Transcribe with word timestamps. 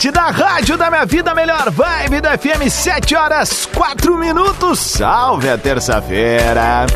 Atlântida, 0.00 0.30
rádio 0.30 0.78
da 0.78 0.90
minha 0.90 1.04
vida, 1.04 1.34
melhor 1.34 1.70
vibe 1.70 2.22
do 2.22 2.28
FM, 2.28 2.70
7 2.70 3.14
horas 3.14 3.66
4 3.66 4.16
minutos. 4.16 4.78
Salve 4.78 5.50
a 5.50 5.58
terça-feira. 5.58 6.86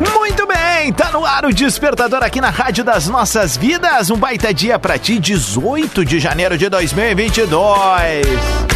Muito 0.00 0.44
bem, 0.44 0.92
tá 0.92 1.12
no 1.12 1.24
ar 1.24 1.44
o 1.44 1.54
despertador 1.54 2.24
aqui 2.24 2.40
na 2.40 2.50
Rádio 2.50 2.82
das 2.82 3.06
Nossas 3.06 3.56
Vidas. 3.56 4.10
Um 4.10 4.16
baita 4.16 4.52
dia 4.52 4.76
pra 4.76 4.98
ti, 4.98 5.20
18 5.20 6.04
de 6.04 6.18
janeiro 6.18 6.58
de 6.58 6.68
2022. 6.68 8.75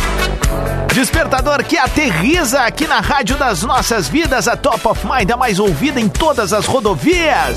Despertador 0.94 1.62
que 1.62 1.76
aterriza 1.78 2.62
aqui 2.62 2.86
na 2.86 3.00
Rádio 3.00 3.36
das 3.36 3.62
Nossas 3.62 4.08
Vidas, 4.08 4.48
a 4.48 4.56
Top 4.56 4.88
of 4.88 5.06
Mind, 5.06 5.30
a 5.30 5.36
mais 5.36 5.60
ouvida 5.60 6.00
em 6.00 6.08
todas 6.08 6.52
as 6.52 6.66
rodovias. 6.66 7.56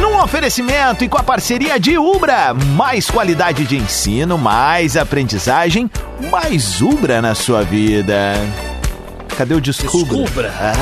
Num 0.00 0.18
oferecimento 0.22 1.04
e 1.04 1.08
com 1.08 1.18
a 1.18 1.22
parceria 1.22 1.78
de 1.78 1.98
Ubra, 1.98 2.54
mais 2.54 3.10
qualidade 3.10 3.66
de 3.66 3.76
ensino, 3.76 4.38
mais 4.38 4.96
aprendizagem, 4.96 5.90
mais 6.30 6.80
Ubra 6.80 7.20
na 7.20 7.34
sua 7.34 7.62
vida. 7.62 8.32
Cadê 9.36 9.52
o 9.54 9.60
Descubra? 9.60 10.16
Descubra. 10.16 10.50
Ah. 10.58 10.72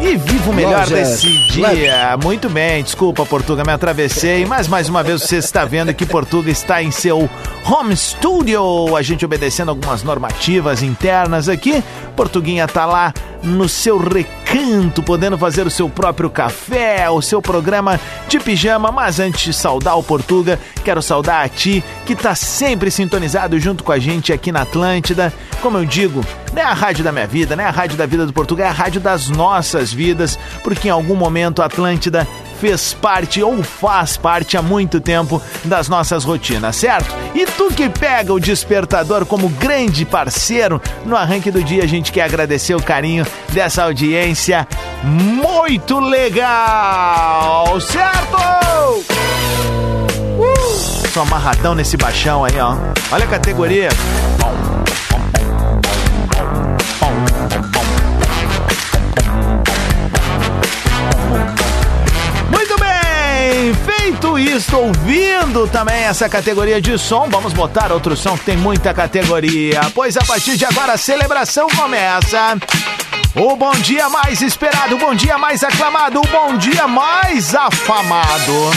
E 0.00 0.16
viva 0.16 0.50
o 0.50 0.54
melhor 0.54 0.88
Lojas 0.88 0.90
desse 0.90 1.38
dia. 1.48 1.68
Lebes. 1.68 2.24
Muito 2.24 2.48
bem, 2.48 2.82
desculpa, 2.82 3.26
Portuga, 3.26 3.64
me 3.64 3.72
atravessei, 3.72 4.46
mas 4.46 4.68
mais 4.68 4.88
uma 4.88 5.02
vez 5.02 5.22
você 5.22 5.36
está 5.36 5.64
vendo 5.64 5.92
que 5.92 6.06
Portuga 6.06 6.50
está 6.50 6.80
em 6.82 6.92
seu 6.92 7.28
home 7.64 7.96
studio, 7.96 8.96
a 8.96 9.02
gente 9.02 9.24
obedecendo 9.24 9.70
algumas 9.70 10.02
normativas 10.02 10.82
internas 10.82 11.48
aqui. 11.48 11.82
Portuguinha 12.16 12.68
tá 12.68 12.84
lá 12.84 13.12
no 13.42 13.68
seu 13.68 13.98
recanto, 13.98 15.02
podendo 15.02 15.36
fazer 15.36 15.66
o 15.66 15.70
seu 15.70 15.88
próprio 15.88 16.30
café, 16.30 17.08
o 17.10 17.20
seu 17.20 17.42
programa 17.42 17.98
de 18.28 18.38
pijama. 18.38 18.92
Mas 18.92 19.18
antes 19.18 19.42
de 19.42 19.52
saudar 19.52 19.96
o 19.96 20.02
Portuga, 20.02 20.58
quero 20.84 21.02
saudar 21.02 21.44
a 21.44 21.48
ti, 21.48 21.82
que 22.06 22.14
tá 22.14 22.34
sempre 22.34 22.90
sintonizado 22.90 23.58
junto 23.58 23.82
com 23.82 23.92
a 23.92 23.98
gente 23.98 24.32
aqui 24.32 24.52
na 24.52 24.62
Atlântida. 24.62 25.32
Como 25.60 25.78
eu 25.78 25.84
digo, 25.84 26.24
não 26.52 26.62
é 26.62 26.64
a 26.64 26.74
rádio 26.74 27.04
da 27.04 27.12
minha 27.12 27.26
vida, 27.26 27.56
não 27.56 27.64
é 27.64 27.66
a 27.66 27.70
rádio 27.70 27.96
da 27.96 28.06
vida 28.06 28.26
do 28.26 28.32
Portuga, 28.32 28.64
é 28.64 28.68
a 28.68 28.72
rádio 28.72 29.00
das 29.00 29.28
nossas 29.28 29.92
vidas, 29.92 30.38
porque 30.62 30.88
em 30.88 30.90
algum 30.90 31.14
momento 31.14 31.62
a 31.62 31.66
Atlântida 31.66 32.26
fez 32.60 32.94
parte 32.94 33.42
ou 33.42 33.60
faz 33.62 34.16
parte 34.16 34.56
há 34.56 34.62
muito 34.62 35.00
tempo 35.00 35.42
das 35.64 35.88
nossas 35.88 36.22
rotinas, 36.22 36.76
certo? 36.76 37.12
E 37.34 37.44
tu 37.56 37.70
que 37.70 37.88
pega 37.88 38.32
o 38.32 38.40
despertador 38.40 39.26
como 39.26 39.48
grande 39.48 40.04
parceiro 40.04 40.80
no 41.04 41.16
arranque 41.16 41.50
do 41.50 41.62
dia, 41.62 41.84
a 41.84 41.86
gente 41.86 42.12
quer 42.12 42.22
agradecer 42.22 42.74
o 42.74 42.82
carinho 42.82 43.26
dessa 43.52 43.84
audiência 43.84 44.66
muito 45.04 45.98
legal, 45.98 47.80
certo? 47.80 48.36
Uh! 50.38 51.08
Só 51.12 51.22
amarradão 51.22 51.74
nesse 51.74 51.96
baixão 51.96 52.44
aí, 52.44 52.58
ó. 52.58 52.76
Olha 53.10 53.24
a 53.24 53.28
categoria. 53.28 53.90
Feito 57.50 57.81
isso, 64.42 64.76
ouvindo 64.76 65.68
também 65.68 66.02
essa 66.02 66.28
categoria 66.28 66.80
de 66.80 66.98
som, 66.98 67.28
vamos 67.28 67.52
botar 67.52 67.92
outro 67.92 68.16
som 68.16 68.36
que 68.36 68.44
tem 68.44 68.56
muita 68.56 68.92
categoria. 68.92 69.80
Pois 69.94 70.16
a 70.16 70.24
partir 70.24 70.56
de 70.56 70.64
agora 70.64 70.94
a 70.94 70.96
celebração 70.96 71.68
começa. 71.68 72.58
O 73.34 73.56
bom 73.56 73.72
dia 73.72 74.08
mais 74.08 74.42
esperado, 74.42 74.96
o 74.96 74.98
bom 74.98 75.14
dia 75.14 75.38
mais 75.38 75.62
aclamado, 75.62 76.20
o 76.20 76.26
bom 76.26 76.56
dia 76.56 76.86
mais 76.86 77.54
afamado. 77.54 78.70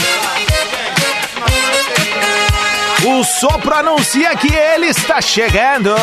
O 3.04 3.24
sopro 3.24 3.74
anuncia 3.74 4.34
que 4.36 4.52
ele 4.54 4.86
está 4.86 5.20
chegando. 5.20 5.94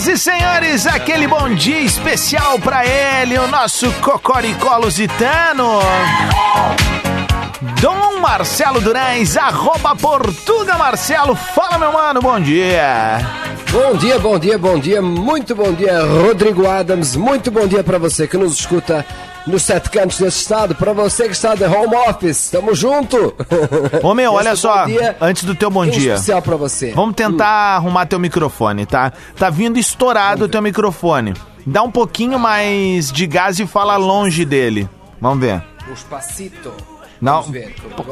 Senhoras 0.00 0.06
e 0.06 0.16
senhores, 0.16 0.86
aquele 0.86 1.26
bom 1.26 1.54
dia 1.54 1.80
especial 1.80 2.58
para 2.58 2.86
ele, 2.86 3.38
o 3.38 3.46
nosso 3.48 3.92
Cocoricó 4.00 4.78
Lusitano. 4.78 5.78
Dom 7.82 8.18
Marcelo 8.18 8.80
Durães, 8.80 9.36
arroba 9.36 9.94
Portuga 9.94 10.78
Marcelo. 10.78 11.34
Fala, 11.34 11.76
meu 11.76 11.92
mano, 11.92 12.22
bom 12.22 12.40
dia. 12.40 13.18
Bom 13.70 13.94
dia, 13.94 14.18
bom 14.18 14.38
dia, 14.38 14.58
bom 14.58 14.78
dia, 14.78 15.02
muito 15.02 15.54
bom 15.54 15.72
dia, 15.72 16.02
Rodrigo 16.02 16.66
Adams. 16.66 17.14
Muito 17.14 17.50
bom 17.50 17.66
dia 17.66 17.84
para 17.84 17.98
você 17.98 18.26
que 18.26 18.38
nos 18.38 18.54
escuta 18.58 19.04
nos 19.46 19.62
sete 19.62 19.90
cantos 19.90 20.18
desse 20.18 20.40
estado, 20.40 20.74
para 20.74 20.92
você 20.92 21.24
que 21.24 21.32
está 21.32 21.54
de 21.54 21.64
home 21.64 21.94
office, 22.08 22.50
tamo 22.50 22.74
junto! 22.74 23.34
Ô 24.02 24.14
meu, 24.14 24.34
olha 24.34 24.54
só, 24.56 24.86
antes 25.20 25.44
do 25.44 25.54
teu 25.54 25.70
bom 25.70 25.86
dia. 25.86 26.14
especial 26.14 26.42
para 26.42 26.56
você. 26.56 26.92
Vamos 26.92 27.14
tentar 27.14 27.74
hum. 27.74 27.76
arrumar 27.76 28.06
teu 28.06 28.18
microfone, 28.18 28.86
tá? 28.86 29.12
Tá 29.36 29.50
vindo 29.50 29.78
estourado 29.78 30.44
o 30.44 30.48
teu 30.48 30.62
microfone. 30.62 31.34
Dá 31.66 31.82
um 31.82 31.90
pouquinho 31.90 32.38
mais 32.38 33.12
de 33.12 33.26
gás 33.26 33.58
e 33.58 33.66
fala 33.66 33.96
longe 33.96 34.44
dele. 34.44 34.88
Vamos 35.20 35.40
ver. 35.40 35.62
Despacito. 35.88 36.72
Não, 37.20 37.44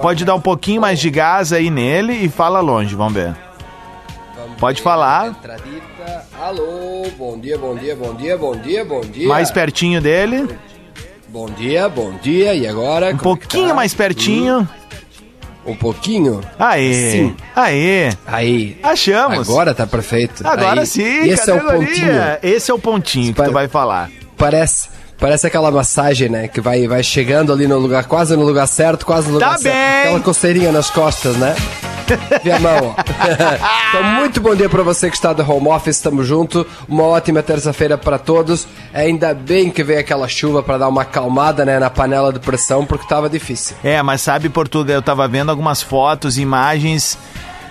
pode 0.03 0.25
dar 0.25 0.35
um 0.35 0.41
pouquinho 0.41 0.83
mais 0.83 1.01
de 1.01 1.09
gás 1.09 1.53
aí 1.53 1.71
nele 1.71 2.13
e 2.13 2.29
fala 2.29 2.61
longe, 2.61 2.95
vamos 2.95 3.15
ver. 3.15 3.35
Vamos 4.37 4.59
pode 4.59 4.79
ver, 4.79 4.85
falar. 4.85 5.29
Entradita. 5.29 6.27
Alô, 6.39 7.09
bom 7.17 7.39
dia, 7.39 7.57
bom 7.57 7.75
dia, 7.75 7.97
bom 7.97 8.15
dia, 8.15 8.37
bom 8.37 8.55
dia, 8.55 8.85
bom 8.85 9.01
dia. 9.01 9.27
Mais 9.27 9.51
pertinho 9.51 10.01
dele. 10.01 10.47
Bom 11.29 11.47
dia, 11.47 11.89
bom 11.91 12.13
dia. 12.23 12.55
E 12.55 12.67
agora? 12.67 13.11
Um 13.11 13.19
pouquinho 13.19 13.69
tá? 13.69 13.75
mais 13.75 13.93
pertinho. 13.93 14.67
Um 15.67 15.77
pouquinho? 15.77 16.41
Aê! 16.59 17.11
Sim. 17.13 17.37
Aê! 17.55 18.11
Aí. 18.27 18.79
Achamos. 18.83 19.47
Agora 19.47 19.75
tá 19.75 19.87
perfeito. 19.87 20.47
Agora 20.47 20.81
Aí. 20.81 20.87
sim, 20.87 21.03
e 21.03 21.29
esse 21.29 21.45
categoria. 21.45 21.71
é 21.71 21.77
o 21.77 21.79
pontinho. 21.79 22.11
Esse 22.43 22.71
é 22.71 22.75
o 22.75 22.79
pontinho 22.79 23.35
que 23.35 23.43
tu 23.43 23.53
vai 23.53 23.69
falar. 23.69 24.11
Parece. 24.39 24.89
Parece 25.19 25.47
aquela 25.49 25.71
massagem, 25.71 26.29
né? 26.29 26.49
Que 26.49 26.61
vai, 26.61 26.87
vai 26.87 27.03
chegando 27.03 27.53
ali 27.53 27.67
no 27.67 27.77
lugar, 27.77 28.05
quase 28.05 28.37
no 28.37 28.45
lugar 28.45 28.67
certo, 28.67 29.05
quase 29.05 29.27
no 29.27 29.35
lugar 29.35 29.51
tá 29.51 29.59
certo. 29.59 29.75
Bem. 29.75 30.03
Aquela 30.05 30.21
coceirinha 30.21 30.73
nas 30.73 30.91
costas, 30.91 31.37
né? 31.37 31.55
Via 32.43 32.59
mão, 32.59 32.95
ó. 32.97 33.03
então, 33.91 34.03
muito 34.15 34.41
bom 34.41 34.55
dia 34.55 34.69
para 34.69 34.83
você 34.83 35.11
que 35.11 35.17
está 35.17 35.33
do 35.33 35.43
home 35.51 35.69
office, 35.69 35.97
estamos 35.97 36.27
junto. 36.27 36.67
Uma 36.89 37.05
ótima 37.05 37.43
terça-feira 37.43 37.99
para 37.99 38.19
todos. 38.19 38.67
Ainda 38.93 39.35
bem 39.35 39.71
que 39.71 39.83
veio 39.83 40.01
aquela 40.01 40.29
chuva 40.29 40.63
para 40.63 40.79
dar 40.79 40.89
uma 40.89 41.03
acalmada 41.03 41.65
né, 41.65 41.79
na 41.79 41.91
panela 41.91 42.33
de 42.33 42.41
pressão, 42.41 42.85
porque 42.85 43.05
estava 43.05 43.29
difícil. 43.29 43.77
É, 43.83 44.03
mas 44.03 44.23
sabe, 44.23 44.49
Portugal, 44.49 44.97
eu 44.97 45.03
tava 45.03 45.27
vendo 45.29 45.51
algumas 45.51 45.83
fotos, 45.83 46.39
imagens 46.39 47.19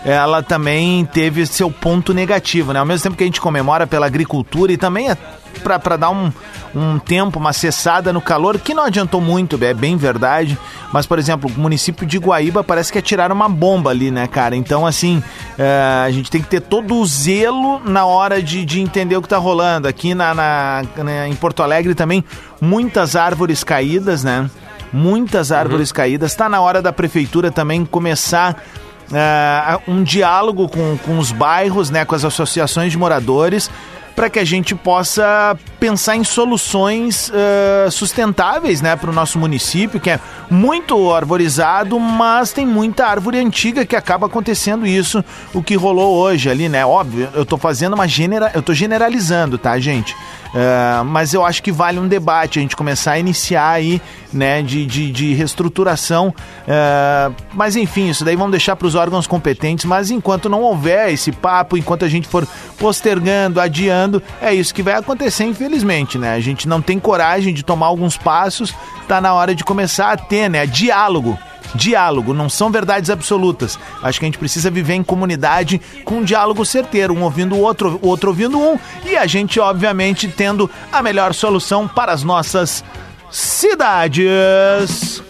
ela 0.05 0.41
também 0.41 1.05
teve 1.05 1.45
seu 1.45 1.69
ponto 1.69 2.13
negativo, 2.13 2.73
né? 2.73 2.79
Ao 2.79 2.85
mesmo 2.85 3.03
tempo 3.03 3.17
que 3.17 3.23
a 3.23 3.27
gente 3.27 3.41
comemora 3.41 3.85
pela 3.85 4.05
agricultura 4.05 4.71
e 4.71 4.77
também 4.77 5.09
é 5.09 5.17
para 5.57 5.97
dar 5.97 6.09
um, 6.09 6.31
um 6.73 6.99
tempo, 6.99 7.39
uma 7.39 7.51
cessada 7.51 8.13
no 8.13 8.21
calor, 8.21 8.59
que 8.59 8.73
não 8.73 8.83
adiantou 8.83 9.19
muito, 9.19 9.61
é 9.63 9.73
bem 9.73 9.97
verdade. 9.97 10.57
Mas, 10.93 11.05
por 11.05 11.19
exemplo, 11.19 11.51
o 11.55 11.59
município 11.59 12.05
de 12.05 12.17
Guaíba 12.17 12.63
parece 12.63 12.91
que 12.91 12.99
atiraram 12.99 13.35
uma 13.35 13.49
bomba 13.49 13.89
ali, 13.89 14.11
né, 14.11 14.27
cara? 14.27 14.55
Então, 14.55 14.85
assim, 14.85 15.21
é, 15.57 16.03
a 16.05 16.11
gente 16.11 16.31
tem 16.31 16.41
que 16.41 16.47
ter 16.47 16.61
todo 16.61 16.95
o 16.95 17.05
zelo 17.05 17.81
na 17.83 18.05
hora 18.05 18.41
de, 18.41 18.63
de 18.63 18.79
entender 18.79 19.17
o 19.17 19.21
que 19.21 19.27
tá 19.27 19.37
rolando. 19.37 19.87
Aqui 19.87 20.13
na, 20.13 20.33
na, 20.33 20.83
na 20.97 21.27
em 21.27 21.35
Porto 21.35 21.63
Alegre 21.63 21.93
também, 21.95 22.23
muitas 22.61 23.15
árvores 23.15 23.63
caídas, 23.63 24.23
né? 24.23 24.49
Muitas 24.93 25.51
árvores 25.51 25.89
uhum. 25.89 25.95
caídas. 25.95 26.35
Tá 26.35 26.47
na 26.47 26.61
hora 26.61 26.81
da 26.81 26.93
prefeitura 26.93 27.51
também 27.51 27.83
começar 27.83 28.63
uh, 29.11 29.81
um 29.91 30.03
diálogo 30.03 30.67
com, 30.67 30.97
com 30.97 31.17
os 31.19 31.31
bairros, 31.31 31.89
né, 31.89 32.05
com 32.05 32.15
as 32.15 32.25
associações 32.25 32.91
de 32.91 32.97
moradores, 32.97 33.69
para 34.17 34.31
que 34.31 34.39
a 34.39 34.43
gente 34.43 34.73
possa 34.73 35.55
pensar 35.79 36.15
em 36.15 36.23
soluções 36.23 37.29
uh, 37.29 37.91
sustentáveis 37.91 38.81
né, 38.81 38.95
para 38.95 39.11
o 39.11 39.13
nosso 39.13 39.37
município, 39.37 39.99
que 39.99 40.09
é 40.09 40.19
muito 40.49 41.13
arborizado, 41.13 41.99
mas 41.99 42.51
tem 42.51 42.65
muita 42.65 43.05
árvore 43.05 43.37
antiga 43.37 43.85
que 43.85 43.95
acaba 43.95 44.25
acontecendo 44.25 44.87
isso, 44.87 45.23
o 45.53 45.61
que 45.61 45.75
rolou 45.75 46.15
hoje 46.15 46.49
ali, 46.49 46.67
né? 46.67 46.83
Óbvio, 46.83 47.29
eu 47.35 47.43
estou 47.43 47.59
fazendo 47.59 47.93
uma 47.93 48.07
genera... 48.07 48.51
eu 48.55 48.63
tô 48.63 48.73
generalizando, 48.73 49.55
tá, 49.55 49.77
gente? 49.77 50.15
Uh, 50.47 51.03
mas 51.05 51.33
eu 51.33 51.45
acho 51.45 51.61
que 51.61 51.71
vale 51.71 51.99
um 51.99 52.07
debate 52.07 52.59
a 52.59 52.61
gente 52.61 52.75
começar 52.75 53.13
a 53.13 53.19
iniciar 53.19 53.69
aí, 53.69 54.01
né, 54.31 54.61
de, 54.61 54.85
de, 54.85 55.11
de 55.11 55.33
reestruturação. 55.33 56.29
Uh, 56.29 57.33
mas 57.53 57.75
enfim, 57.75 58.09
isso 58.09 58.23
daí 58.23 58.35
vamos 58.35 58.51
deixar 58.51 58.75
para 58.75 58.87
os 58.87 58.95
órgãos 58.95 59.27
competentes. 59.27 59.85
Mas 59.85 60.11
enquanto 60.11 60.49
não 60.49 60.61
houver 60.61 61.11
esse 61.11 61.31
papo, 61.31 61.77
enquanto 61.77 62.05
a 62.05 62.09
gente 62.09 62.27
for 62.27 62.47
postergando, 62.77 63.59
adiando, 63.59 64.21
é 64.41 64.53
isso 64.53 64.73
que 64.73 64.83
vai 64.83 64.95
acontecer, 64.95 65.45
infelizmente, 65.45 66.17
né? 66.17 66.33
A 66.33 66.39
gente 66.39 66.67
não 66.67 66.81
tem 66.81 66.99
coragem 66.99 67.53
de 67.53 67.63
tomar 67.63 67.87
alguns 67.87 68.17
passos, 68.17 68.73
tá 69.07 69.19
na 69.19 69.33
hora 69.33 69.53
de 69.53 69.63
começar 69.63 70.11
a 70.11 70.17
ter, 70.17 70.49
né, 70.49 70.65
diálogo 70.65 71.37
diálogo, 71.75 72.33
não 72.33 72.49
são 72.49 72.71
verdades 72.71 73.09
absolutas. 73.09 73.77
Acho 74.01 74.19
que 74.19 74.25
a 74.25 74.27
gente 74.27 74.37
precisa 74.37 74.69
viver 74.69 74.93
em 74.93 75.03
comunidade 75.03 75.81
com 76.03 76.19
um 76.19 76.23
diálogo 76.23 76.65
certeiro, 76.65 77.13
um 77.13 77.23
ouvindo 77.23 77.55
o 77.55 77.61
outro, 77.61 77.99
o 78.01 78.07
outro 78.07 78.29
ouvindo 78.29 78.59
um, 78.59 78.77
e 79.05 79.15
a 79.15 79.25
gente, 79.25 79.59
obviamente, 79.59 80.27
tendo 80.27 80.69
a 80.91 81.01
melhor 81.01 81.33
solução 81.33 81.87
para 81.87 82.11
as 82.11 82.23
nossas 82.23 82.83
cidades. 83.31 85.21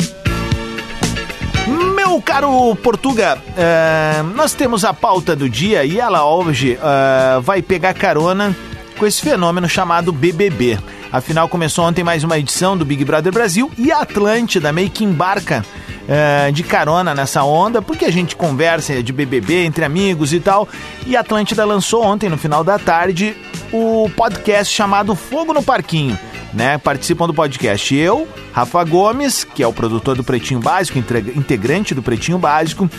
Meu 1.96 2.22
caro 2.22 2.76
Portuga, 2.78 3.38
uh, 3.38 4.24
nós 4.36 4.54
temos 4.54 4.86
a 4.86 4.94
pauta 4.94 5.36
do 5.36 5.50
dia 5.50 5.84
e 5.84 6.00
ela 6.00 6.26
hoje 6.26 6.78
uh, 6.78 7.42
vai 7.42 7.62
pegar 7.62 7.94
carona 7.94 8.56
com 8.98 9.06
esse 9.06 9.22
fenômeno 9.22 9.68
chamado 9.68 10.12
BBB. 10.12 10.80
Afinal, 11.12 11.48
começou 11.48 11.86
ontem 11.86 12.04
mais 12.04 12.24
uma 12.24 12.38
edição 12.38 12.78
do 12.78 12.84
Big 12.84 13.04
Brother 13.06 13.32
Brasil 13.32 13.72
e 13.78 13.92
a 13.92 14.00
Atlântida 14.00 14.74
meio 14.74 14.90
que 14.90 15.06
embarca 15.06 15.66
é, 16.08 16.52
de 16.52 16.64
carona 16.64 17.16
nessa 17.16 17.44
onda, 17.44 17.82
porque 17.82 18.06
a 18.06 18.12
gente 18.12 18.36
conversa 18.36 19.02
de 19.02 19.14
BBB 19.14 19.66
entre 19.66 19.86
amigos 19.86 20.34
e 20.34 20.40
tal. 20.40 20.68
E 21.06 21.16
a 21.16 21.22
Atlântida 21.22 21.64
lançou 21.64 22.04
ontem, 22.04 22.30
no 22.30 22.38
final 22.38 22.64
da 22.64 22.78
tarde, 22.78 23.36
o 23.72 24.10
podcast 24.16 24.74
chamado 24.74 25.16
Fogo 25.16 25.54
no 25.54 25.64
Parquinho. 25.64 26.18
Né, 26.54 26.78
participam 26.78 27.28
do 27.28 27.34
podcast 27.34 27.94
eu, 27.94 28.26
Rafa 28.54 28.82
Gomes, 28.86 29.44
que 29.44 29.62
é 29.62 29.68
o 29.68 29.74
produtor 29.74 30.16
do 30.16 30.24
Pretinho 30.24 30.62
Básico, 30.62 30.98
integrante 30.98 31.94
do 31.94 32.02
Pretinho 32.02 32.40
Básico, 32.40 32.90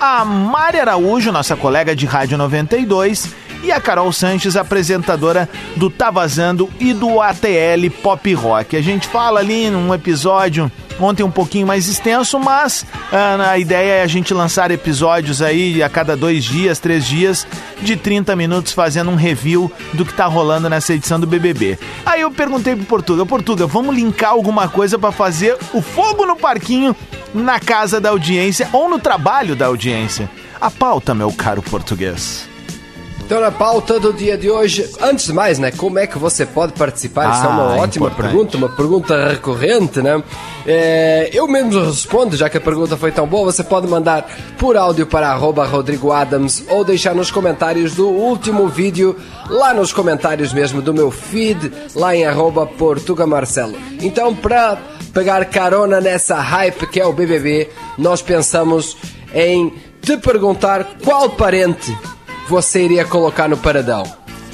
a 0.00 0.24
Mari 0.24 0.80
Araújo, 0.80 1.30
nossa 1.30 1.54
colega 1.54 1.94
de 1.94 2.06
Rádio 2.06 2.38
92, 2.38 3.34
e 3.62 3.72
a 3.72 3.80
Carol 3.80 4.12
Sanches, 4.12 4.56
apresentadora 4.56 5.48
do 5.76 5.90
Tá 5.90 6.10
Vazando 6.10 6.68
e 6.78 6.92
do 6.92 7.20
ATL 7.20 7.90
Pop 8.02 8.32
Rock. 8.34 8.76
A 8.76 8.82
gente 8.82 9.06
fala 9.08 9.40
ali 9.40 9.70
num 9.70 9.92
episódio 9.92 10.70
ontem 10.98 11.22
um 11.22 11.30
pouquinho 11.30 11.66
mais 11.66 11.88
extenso, 11.88 12.38
mas 12.38 12.86
ah, 13.12 13.50
a 13.50 13.58
ideia 13.58 13.96
é 13.96 14.02
a 14.02 14.06
gente 14.06 14.32
lançar 14.32 14.70
episódios 14.70 15.42
aí 15.42 15.82
a 15.82 15.88
cada 15.88 16.16
dois 16.16 16.44
dias, 16.44 16.78
três 16.78 17.04
dias, 17.04 17.46
de 17.80 17.96
30 17.96 18.34
minutos 18.34 18.72
fazendo 18.72 19.10
um 19.10 19.14
review 19.14 19.70
do 19.92 20.04
que 20.04 20.14
tá 20.14 20.26
rolando 20.26 20.68
nessa 20.68 20.94
edição 20.94 21.20
do 21.20 21.26
BBB. 21.26 21.78
Aí 22.04 22.20
eu 22.20 22.30
perguntei 22.30 22.74
pro 22.74 22.84
Portuga, 22.84 23.26
Portuga, 23.26 23.66
vamos 23.66 23.94
linkar 23.94 24.30
alguma 24.30 24.68
coisa 24.68 24.98
para 24.98 25.12
fazer 25.12 25.56
o 25.72 25.82
fogo 25.82 26.24
no 26.24 26.36
parquinho 26.36 26.96
na 27.34 27.60
casa 27.60 28.00
da 28.00 28.10
audiência 28.10 28.68
ou 28.72 28.88
no 28.88 28.98
trabalho 28.98 29.54
da 29.54 29.66
audiência? 29.66 30.30
A 30.60 30.70
pauta, 30.70 31.14
meu 31.14 31.30
caro 31.32 31.62
português. 31.62 32.48
Então, 33.26 33.40
na 33.40 33.50
pauta 33.50 33.98
do 33.98 34.12
dia 34.12 34.38
de 34.38 34.48
hoje, 34.48 34.88
antes 35.02 35.26
de 35.26 35.32
mais, 35.32 35.58
né, 35.58 35.72
como 35.72 35.98
é 35.98 36.06
que 36.06 36.16
você 36.16 36.46
pode 36.46 36.74
participar? 36.74 37.34
Isso 37.34 37.44
é 37.44 37.48
uma 37.48 37.72
ah, 37.72 37.76
ótima 37.78 38.06
importante. 38.06 38.32
pergunta, 38.32 38.56
uma 38.56 38.68
pergunta 38.68 39.28
recorrente, 39.30 40.00
né? 40.00 40.22
É, 40.64 41.30
eu 41.32 41.48
mesmo 41.48 41.86
respondo, 41.86 42.36
já 42.36 42.48
que 42.48 42.56
a 42.56 42.60
pergunta 42.60 42.96
foi 42.96 43.10
tão 43.10 43.26
boa, 43.26 43.50
você 43.50 43.64
pode 43.64 43.88
mandar 43.88 44.30
por 44.56 44.76
áudio 44.76 45.08
para 45.08 45.28
arroba 45.28 45.66
Rodrigo 45.66 46.12
Adams 46.12 46.64
ou 46.68 46.84
deixar 46.84 47.16
nos 47.16 47.28
comentários 47.28 47.96
do 47.96 48.06
último 48.08 48.68
vídeo, 48.68 49.16
lá 49.50 49.74
nos 49.74 49.92
comentários 49.92 50.52
mesmo 50.52 50.80
do 50.80 50.94
meu 50.94 51.10
feed, 51.10 51.72
lá 51.96 52.14
em 52.14 52.24
arroba 52.24 52.64
Portuga 52.64 53.26
Marcelo. 53.26 53.74
Então, 54.00 54.32
para 54.36 54.78
pegar 55.12 55.44
carona 55.46 56.00
nessa 56.00 56.36
hype 56.36 56.86
que 56.86 57.00
é 57.00 57.04
o 57.04 57.12
BBB, 57.12 57.70
nós 57.98 58.22
pensamos 58.22 58.96
em 59.34 59.72
te 60.00 60.16
perguntar 60.16 60.86
qual 61.02 61.30
parente 61.30 61.92
você 62.48 62.84
iria 62.84 63.04
colocar 63.04 63.48
no 63.48 63.56
paradão? 63.56 64.04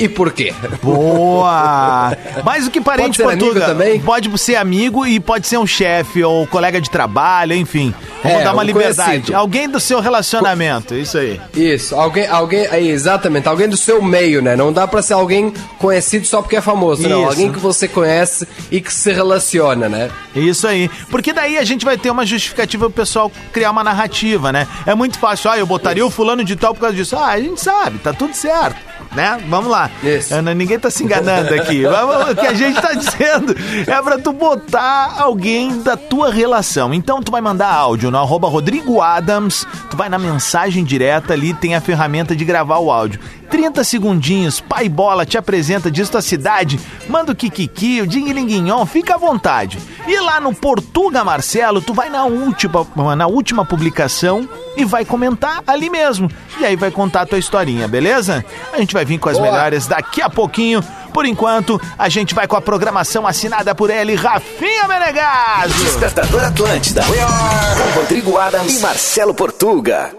E 0.02 0.08
por 0.08 0.32
quê? 0.32 0.52
Boa! 0.82 2.16
Mais 2.44 2.64
do 2.64 2.72
que 2.72 2.80
parente 2.80 3.22
pode 3.22 3.38
Portuga, 3.38 3.66
também? 3.66 4.00
Pode 4.00 4.36
ser 4.36 4.56
amigo 4.56 5.06
e 5.06 5.20
pode 5.20 5.46
ser 5.46 5.58
um 5.58 5.66
chefe 5.66 6.24
ou 6.24 6.44
colega 6.44 6.80
de 6.80 6.90
trabalho, 6.90 7.54
enfim. 7.54 7.94
Vamos 8.20 8.40
é, 8.40 8.42
dar 8.42 8.52
uma 8.52 8.62
um 8.62 8.66
liberdade. 8.66 9.10
Conhecido. 9.10 9.36
Alguém 9.36 9.68
do 9.68 9.78
seu 9.78 10.00
relacionamento, 10.00 10.96
isso 10.96 11.18
aí. 11.18 11.40
Isso, 11.54 11.94
alguém, 11.94 12.26
alguém, 12.26 12.66
aí, 12.66 12.88
exatamente, 12.88 13.46
alguém 13.48 13.68
do 13.68 13.76
seu 13.76 14.02
meio, 14.02 14.42
né? 14.42 14.56
Não 14.56 14.72
dá 14.72 14.88
pra 14.88 15.02
ser 15.02 15.12
alguém 15.12 15.54
conhecido 15.78 16.26
só 16.26 16.42
porque 16.42 16.56
é 16.56 16.60
famoso, 16.60 17.02
isso. 17.02 17.08
não. 17.08 17.24
Alguém 17.24 17.52
que 17.52 17.60
você 17.60 17.86
conhece 17.86 18.48
e 18.72 18.80
que 18.80 18.92
se 18.92 19.12
relaciona, 19.12 19.88
né? 19.88 20.10
Isso 20.34 20.66
aí. 20.66 20.90
Porque 21.10 21.32
daí 21.32 21.58
a 21.58 21.64
gente 21.64 21.84
vai 21.84 21.96
ter 21.96 22.10
uma 22.10 22.26
justificativa 22.26 22.86
pro 22.86 23.02
pessoal 23.02 23.30
criar 23.52 23.70
uma 23.70 23.84
narrativa, 23.84 24.50
né? 24.50 24.66
É 24.84 24.96
muito 24.96 25.16
fácil, 25.16 25.48
ah, 25.48 25.58
eu 25.58 25.66
botaria 25.66 26.02
isso. 26.02 26.08
o 26.08 26.10
fulano 26.10 26.42
de 26.42 26.56
tal 26.56 26.74
por 26.74 26.80
causa 26.80 26.96
disso. 26.96 27.16
Ah, 27.16 27.28
a 27.28 27.40
gente 27.40 27.60
sabe, 27.60 28.00
tá 28.00 28.12
tudo 28.12 28.34
certo 28.34 28.90
né? 29.14 29.42
Vamos 29.48 29.70
lá. 29.70 29.90
Isso. 30.02 30.34
Ana, 30.34 30.54
ninguém 30.54 30.78
tá 30.78 30.90
se 30.90 31.04
enganando 31.04 31.54
aqui. 31.54 31.84
o 31.86 32.34
que 32.34 32.46
a 32.46 32.54
gente 32.54 32.80
tá 32.80 32.92
dizendo 32.92 33.54
é 33.86 34.02
pra 34.02 34.18
tu 34.18 34.32
botar 34.32 35.14
alguém 35.18 35.82
da 35.82 35.96
tua 35.96 36.30
relação. 36.30 36.92
Então 36.92 37.22
tu 37.22 37.30
vai 37.30 37.40
mandar 37.40 37.72
áudio 37.72 38.10
no 38.10 38.18
arroba 38.18 38.48
Rodrigo 38.48 39.00
Adams, 39.00 39.66
tu 39.90 39.96
vai 39.96 40.08
na 40.08 40.18
mensagem 40.18 40.84
direta 40.84 41.32
ali, 41.32 41.54
tem 41.54 41.74
a 41.74 41.80
ferramenta 41.80 42.34
de 42.34 42.44
gravar 42.44 42.78
o 42.78 42.90
áudio. 42.90 43.20
30 43.52 43.84
segundinhos, 43.84 44.60
pai 44.60 44.88
bola 44.88 45.26
te 45.26 45.36
apresenta, 45.36 45.90
diz 45.90 46.08
tua 46.08 46.22
cidade, 46.22 46.80
manda 47.06 47.32
o 47.32 47.34
kikiki, 47.36 48.00
o 48.00 48.06
dinguilinguinhon, 48.06 48.86
fica 48.86 49.16
à 49.16 49.18
vontade. 49.18 49.78
E 50.06 50.18
lá 50.20 50.40
no 50.40 50.54
Portuga 50.54 51.22
Marcelo, 51.22 51.82
tu 51.82 51.92
vai 51.92 52.08
na 52.08 52.24
última, 52.24 52.86
na 53.14 53.26
última 53.26 53.62
publicação 53.62 54.48
e 54.74 54.86
vai 54.86 55.04
comentar 55.04 55.62
ali 55.66 55.90
mesmo. 55.90 56.30
E 56.58 56.64
aí 56.64 56.76
vai 56.76 56.90
contar 56.90 57.22
a 57.22 57.26
tua 57.26 57.38
historinha, 57.38 57.86
beleza? 57.86 58.42
A 58.72 58.78
gente 58.78 58.94
vai 58.94 59.01
vir 59.04 59.18
com 59.18 59.28
as 59.28 59.38
Boa. 59.38 59.50
melhores 59.50 59.86
daqui 59.86 60.22
a 60.22 60.30
pouquinho. 60.30 60.82
Por 61.12 61.26
enquanto, 61.26 61.80
a 61.98 62.08
gente 62.08 62.34
vai 62.34 62.46
com 62.46 62.56
a 62.56 62.60
programação 62.60 63.26
assinada 63.26 63.74
por 63.74 63.90
ele, 63.90 64.14
Rafinha 64.14 64.88
Menegaso. 64.88 65.74
Despertador 65.84 66.44
Atlântida. 66.44 67.02
Com 67.04 68.00
Rodrigo 68.00 68.38
Adams 68.38 68.78
e 68.78 68.80
Marcelo 68.80 69.34
Portuga. 69.34 70.10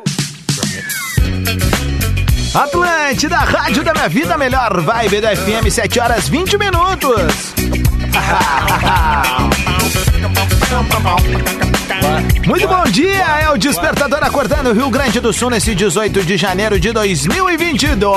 Atlântida, 2.54 3.38
rádio 3.38 3.84
da 3.84 3.94
minha 3.94 4.08
vida, 4.08 4.38
melhor 4.38 4.80
vibe 4.80 5.22
da 5.22 5.36
FM, 5.36 5.72
7 5.72 6.00
horas 6.00 6.30
20 6.30 6.58
minutos. 6.60 7.54
Muito 12.46 12.68
bom 12.68 12.84
dia, 12.86 13.26
é 13.42 13.50
o 13.50 13.58
Despertador 13.58 14.24
acordando 14.24 14.72
o 14.72 14.74
Rio 14.74 14.90
Grande 14.90 15.20
do 15.20 15.32
Sul 15.32 15.50
nesse 15.50 15.74
18 15.74 16.24
de 16.24 16.36
janeiro 16.36 16.80
de 16.80 16.92
2022. 16.92 18.12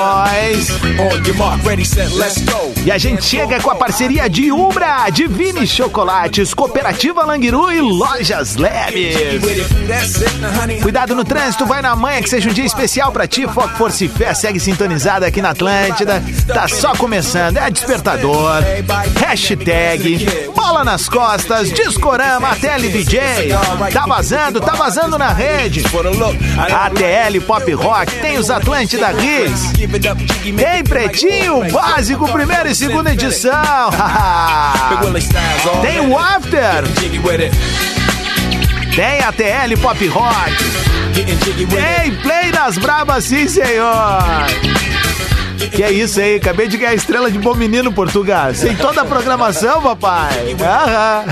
E 2.85 2.91
a 2.91 2.97
gente 2.97 3.23
chega 3.23 3.59
com 3.61 3.71
a 3.71 3.75
parceria 3.75 4.29
de 4.29 4.51
Umbra, 4.51 5.09
Divine 5.09 5.65
Chocolates, 5.65 6.53
Cooperativa 6.53 7.23
Languiru 7.23 7.71
e 7.71 7.79
Lojas 7.79 8.55
Leves. 8.55 9.15
Cuidado 10.81 11.15
no 11.15 11.23
trânsito, 11.23 11.65
vai 11.65 11.81
na 11.81 11.95
manhã 11.95 12.21
que 12.21 12.29
seja 12.29 12.49
um 12.49 12.53
dia 12.53 12.65
especial 12.65 13.11
pra 13.11 13.27
ti. 13.27 13.47
Foco 13.47 13.75
Força 13.77 14.03
e 14.03 14.07
Fé 14.07 14.33
segue 14.33 14.59
sintonizada 14.59 15.25
aqui 15.27 15.41
na 15.41 15.51
Atlântida. 15.51 16.23
Tá 16.47 16.67
só 16.67 16.93
começando, 16.95 17.57
é 17.57 17.69
Despertador. 17.69 18.61
Hashtag 19.19 20.27
Bola 20.55 20.83
nas 20.83 21.07
Costas, 21.07 21.71
Discorama, 21.71 22.46
Tele 22.55 22.89
DJ. 22.89 23.49
Tá 23.91 24.05
vazando, 24.05 24.59
tá 24.61 24.73
vazando 24.73 25.17
na 25.17 25.33
rede. 25.33 25.83
ATL 25.83 27.41
Pop 27.45 27.71
Rock, 27.73 28.11
tem 28.15 28.37
os 28.37 28.49
Atlântida 28.49 29.11
Hits. 29.11 29.73
Tem 30.55 30.83
Pretinho 30.83 31.69
Básico, 31.71 32.27
primeira 32.31 32.69
e 32.69 32.75
segunda 32.75 33.13
edição. 33.13 33.51
tem 35.81 35.99
o 35.99 36.17
After. 36.17 36.83
Tem 38.95 39.21
ATL 39.21 39.77
Pop 39.81 40.07
Rock. 40.07 40.51
Tem 41.13 42.15
Play 42.21 42.51
nas 42.51 42.77
Brabas, 42.77 43.23
sim, 43.25 43.47
senhor. 43.47 44.23
Que 45.71 45.83
é 45.83 45.91
isso 45.91 46.19
aí, 46.19 46.35
acabei 46.35 46.67
de 46.67 46.77
ganhar 46.77 46.91
a 46.91 46.95
estrela 46.95 47.31
de 47.31 47.39
bom 47.39 47.55
menino, 47.55 47.91
Portugal. 47.91 48.53
Sem 48.53 48.75
toda 48.75 49.01
a 49.01 49.05
programação, 49.05 49.81
papai. 49.81 50.55
Aham. 50.61 51.25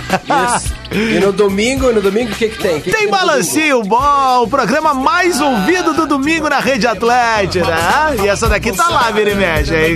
Isso. 0.56 0.85
E 0.96 1.20
no 1.20 1.32
domingo, 1.32 1.92
no 1.92 2.02
domingo 2.02 2.32
o 2.32 2.36
que, 2.36 2.50
que 2.50 2.58
tem? 2.58 2.80
Que 2.80 2.92
tem 2.92 3.06
que 3.06 3.12
balancinho 3.12 3.84
bom, 3.84 4.44
o 4.44 4.48
programa 4.48 4.94
mais 4.94 5.42
ouvido 5.42 5.94
do 5.94 6.08
domingo 6.08 6.50
na 6.50 6.60
Rede 6.60 6.88
Atlântida. 6.88 7.68
E 8.24 8.28
essa 8.28 8.48
daqui 8.48 8.72
tá 8.72 8.88
lá, 8.88 9.12
vira 9.12 9.32
e 9.32 9.36
mexe, 9.36 9.76
hein? 9.76 9.96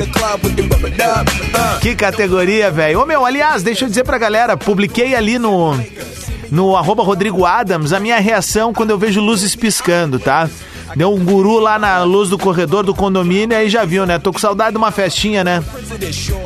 Que 1.81 1.95
categoria, 1.95 2.69
velho. 2.69 3.01
Ô 3.01 3.05
meu, 3.05 3.25
aliás, 3.25 3.63
deixa 3.63 3.85
eu 3.85 3.89
dizer 3.89 4.03
pra 4.03 4.17
galera, 4.17 4.57
publiquei 4.57 5.15
ali 5.15 5.39
no 5.39 5.73
no 6.51 6.75
arroba 6.75 7.03
Rodrigo 7.03 7.45
Adams 7.45 7.93
a 7.93 7.99
minha 7.99 8.19
reação 8.19 8.73
quando 8.73 8.89
eu 8.89 8.97
vejo 8.97 9.21
luzes 9.21 9.55
piscando, 9.55 10.19
tá? 10.19 10.49
Deu 10.95 11.13
um 11.13 11.23
guru 11.23 11.59
lá 11.59 11.77
na 11.77 12.03
luz 12.03 12.29
do 12.29 12.37
corredor 12.37 12.83
do 12.83 12.93
condomínio, 12.93 13.55
aí 13.55 13.69
já 13.69 13.85
viu, 13.85 14.05
né? 14.05 14.17
Tô 14.19 14.31
com 14.33 14.39
saudade 14.39 14.71
de 14.71 14.77
uma 14.77 14.91
festinha, 14.91 15.43
né? 15.43 15.63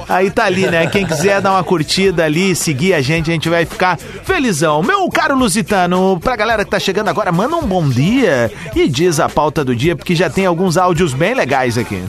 Aí 0.07 0.29
tá 0.29 0.45
ali, 0.45 0.67
né? 0.67 0.87
Quem 0.87 1.05
quiser 1.05 1.41
dar 1.41 1.51
uma 1.51 1.63
curtida 1.63 2.25
ali, 2.25 2.55
seguir 2.55 2.93
a 2.93 3.01
gente, 3.01 3.29
a 3.29 3.33
gente 3.33 3.49
vai 3.49 3.65
ficar 3.65 3.97
felizão. 3.97 4.83
Meu 4.83 5.07
caro 5.09 5.37
Lusitano, 5.37 6.19
pra 6.19 6.35
galera 6.35 6.65
que 6.65 6.71
tá 6.71 6.79
chegando 6.79 7.07
agora, 7.07 7.31
manda 7.31 7.55
um 7.55 7.65
bom 7.65 7.87
dia 7.87 8.51
e 8.75 8.87
diz 8.87 9.19
a 9.19 9.29
pauta 9.29 9.63
do 9.63 9.75
dia, 9.75 9.95
porque 9.95 10.15
já 10.15 10.29
tem 10.29 10.45
alguns 10.45 10.77
áudios 10.77 11.13
bem 11.13 11.33
legais 11.33 11.77
aqui. 11.77 12.03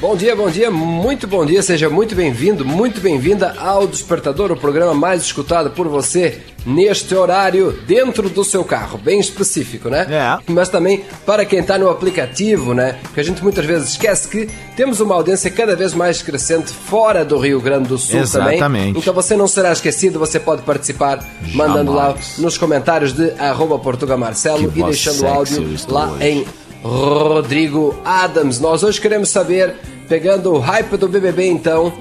Bom 0.00 0.14
dia, 0.14 0.36
bom 0.36 0.48
dia, 0.48 0.70
muito 0.70 1.26
bom 1.26 1.44
dia, 1.44 1.60
seja 1.60 1.90
muito 1.90 2.14
bem-vindo, 2.14 2.64
muito 2.64 3.00
bem-vinda 3.00 3.56
ao 3.58 3.84
Despertador, 3.84 4.52
o 4.52 4.56
programa 4.56 4.94
mais 4.94 5.22
escutado 5.22 5.70
por 5.70 5.88
você 5.88 6.38
neste 6.64 7.16
horário 7.16 7.72
dentro 7.84 8.30
do 8.30 8.44
seu 8.44 8.62
carro, 8.62 8.96
bem 8.96 9.18
específico, 9.18 9.88
né? 9.88 10.06
É. 10.08 10.52
Mas 10.52 10.68
também 10.68 11.04
para 11.26 11.44
quem 11.44 11.58
está 11.58 11.76
no 11.76 11.90
aplicativo, 11.90 12.74
né? 12.74 12.96
Porque 13.02 13.18
a 13.18 13.24
gente 13.24 13.42
muitas 13.42 13.64
vezes 13.64 13.88
esquece 13.88 14.28
que 14.28 14.48
temos 14.76 15.00
uma 15.00 15.16
audiência 15.16 15.50
cada 15.50 15.74
vez 15.74 15.92
mais 15.94 16.22
crescente 16.22 16.72
fora 16.72 17.24
do 17.24 17.36
Rio 17.36 17.60
Grande 17.60 17.88
do 17.88 17.98
Sul 17.98 18.20
Exatamente. 18.20 18.60
também. 18.60 18.90
Então 18.90 19.12
você 19.12 19.34
não 19.36 19.48
será 19.48 19.72
esquecido, 19.72 20.16
você 20.16 20.38
pode 20.38 20.62
participar 20.62 21.28
mandando 21.54 21.92
lá 21.92 22.14
nos 22.38 22.56
comentários 22.56 23.12
de 23.12 23.32
arroba 23.32 23.76
Portuga 23.80 24.16
Marcelo 24.16 24.62
e 24.76 24.80
deixando 24.80 25.22
o 25.22 25.26
áudio 25.26 25.76
lá 25.88 26.12
hoje. 26.12 26.24
em 26.24 26.67
Rodrigo 26.82 27.98
Adams. 28.04 28.60
Nós 28.60 28.82
hoje 28.82 29.00
queremos 29.00 29.28
saber, 29.28 29.74
pegando 30.08 30.52
o 30.52 30.58
hype 30.58 30.96
do 30.96 31.08
BBB 31.08 31.48
então, 31.48 31.92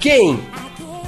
quem 0.00 0.40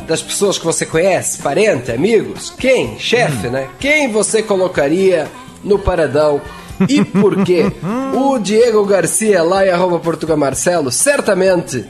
das 0.06 0.22
pessoas 0.22 0.56
que 0.58 0.64
você 0.64 0.86
conhece, 0.86 1.42
parente, 1.42 1.90
amigos, 1.90 2.50
quem, 2.50 2.98
chefe, 2.98 3.48
né? 3.48 3.68
Quem 3.80 4.10
você 4.10 4.42
colocaria 4.42 5.28
no 5.64 5.78
paradão 5.78 6.40
e 6.88 7.04
por 7.04 7.44
quê? 7.44 7.72
o 8.14 8.38
Diego 8.38 8.84
Garcia 8.84 9.42
lá 9.42 9.66
em 9.66 9.70
arroba 9.70 9.98
Portuga 9.98 10.36
Marcelo, 10.36 10.92
certamente 10.92 11.84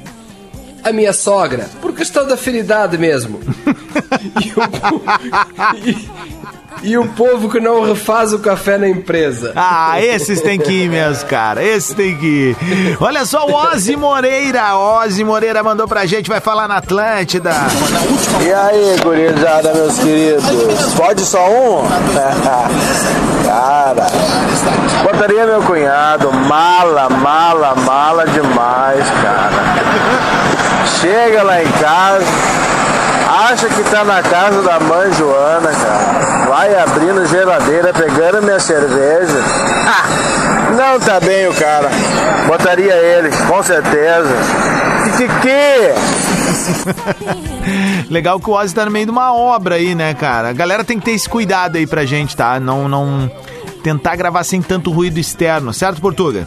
a 0.83 0.93
minha 0.93 1.13
sogra, 1.13 1.69
por 1.83 1.93
questão 1.93 2.27
da 2.27 2.35
afinidade 2.35 2.97
mesmo. 2.97 3.41
e, 4.41 4.53
o, 4.53 6.26
e- 6.83 6.97
o 6.99 7.07
povo 7.09 7.49
que 7.51 7.61
não 7.61 7.83
refaz 7.85 8.33
o 8.33 8.39
café 8.39 8.79
na 8.79 8.89
empresa. 8.89 9.53
Ah, 9.57 10.01
esses 10.01 10.41
tem 10.41 10.59
que 10.59 10.73
ir 10.85 10.89
mesmo, 10.91 11.27
cara. 11.29 11.63
Esses 11.63 11.95
tem 11.95 12.17
que 12.17 12.27
ir. 12.27 12.97
Olha 13.01 13.25
só, 13.25 13.47
o 13.47 13.53
Ozzy 13.55 13.97
Moreira. 13.97 14.77
Ozzy 14.77 15.25
Moreira 15.25 15.63
mandou 15.63 15.87
pra 15.89 16.07
gente, 16.07 16.29
vai 16.29 16.41
falar 16.41 16.67
na 16.69 16.77
Atlântida. 16.79 17.53
E 18.45 18.53
aí, 18.53 18.97
gurizada, 19.03 19.73
meus 19.75 19.99
queridos? 19.99 20.45
Pode 20.97 21.21
só 21.23 21.47
um? 21.49 21.83
Cara, 23.47 24.07
botaria 25.05 25.47
meu 25.47 25.63
cunhado, 25.63 26.33
mala, 26.33 27.09
mala, 27.09 27.75
mala 27.77 28.27
demais, 28.27 29.05
cara. 29.23 30.87
Chega 31.01 31.43
lá 31.43 31.63
em 31.63 31.69
casa, 31.73 32.25
acha 33.27 33.69
que 33.69 33.83
tá 33.91 34.05
na 34.05 34.23
casa 34.23 34.63
da 34.63 34.79
mãe 34.81 35.13
Joana, 35.13 35.71
cara. 35.71 36.47
Vai 36.49 36.79
abrindo 36.79 37.27
geladeira, 37.27 37.93
pegando 37.93 38.43
minha 38.43 38.61
cerveja. 38.61 39.41
Ah, 39.87 40.07
não 40.75 41.01
tá 41.01 41.19
bem 41.21 41.49
o 41.49 41.55
cara. 41.55 41.91
Botaria 42.47 42.95
ele, 42.95 43.31
com 43.49 43.63
certeza. 43.63 44.35
Que 45.17 45.29
que? 45.43 45.95
Legal 48.11 48.39
que 48.39 48.51
o 48.51 48.53
Ozzy 48.53 48.75
tá 48.75 48.85
no 48.85 48.91
meio 48.91 49.07
de 49.07 49.13
uma 49.13 49.35
obra 49.35 49.75
aí, 49.77 49.95
né, 49.95 50.15
cara? 50.15 50.51
A 50.51 50.53
galera 50.53 50.85
tem 50.85 50.99
que 50.99 51.05
ter 51.05 51.13
esse 51.13 51.29
cuidado 51.29 51.77
aí 51.77 51.87
pra 51.87 52.05
gente, 52.05 52.37
tá? 52.37 52.61
Não, 52.61 52.89
não 52.89 53.31
tentar 53.83 54.17
gravar 54.17 54.45
sem 54.45 54.61
tanto 54.63 54.91
ruído 54.91 55.19
externo, 55.19 55.73
certo, 55.73 56.01
Portuga? 56.01 56.47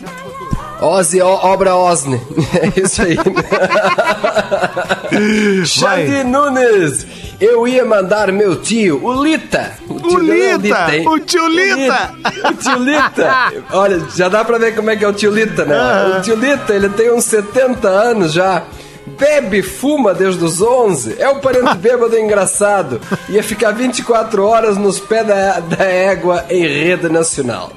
Ozzy, 0.81 1.21
obra 1.21 1.75
Osni. 1.75 2.19
É 2.75 2.79
isso 2.81 3.01
aí. 3.01 3.17
Xande 5.65 6.23
Nunes. 6.23 7.05
Eu 7.39 7.67
ia 7.67 7.85
mandar 7.85 8.31
meu 8.31 8.57
tio, 8.61 8.99
o 9.03 9.23
Lita. 9.23 9.71
O 9.87 9.93
O 9.93 10.19
dele 10.19 10.43
é 10.43 10.57
Lita, 10.57 10.95
hein? 10.95 11.07
o 11.07 11.19
tio 11.19 11.47
Lita. 11.47 12.11
O 12.49 12.53
tio 12.53 12.75
Lita. 12.83 13.53
Olha, 13.71 14.01
já 14.15 14.27
dá 14.27 14.43
pra 14.43 14.57
ver 14.57 14.75
como 14.75 14.89
é 14.89 14.95
que 14.97 15.05
é 15.05 15.07
o 15.07 15.13
tio 15.13 15.31
Lita, 15.31 15.63
né? 15.63 15.77
O 16.17 16.21
tio 16.21 16.35
Lita, 16.35 16.73
ele 16.73 16.89
tem 16.89 17.13
uns 17.13 17.23
70 17.25 17.87
anos 17.87 18.33
já. 18.33 18.63
Bebe, 19.17 19.61
fuma 19.61 20.13
desde 20.13 20.43
os 20.43 20.61
11. 20.61 21.15
É 21.19 21.29
um 21.29 21.39
parente 21.39 21.75
bêbado 21.77 22.17
engraçado. 22.17 22.99
Ia 23.29 23.43
ficar 23.43 23.71
24 23.71 24.45
horas 24.45 24.77
nos 24.77 24.99
pés 24.99 25.25
da, 25.27 25.59
da 25.59 25.83
égua 25.83 26.45
em 26.49 26.61
rede 26.65 27.09
nacional. 27.09 27.71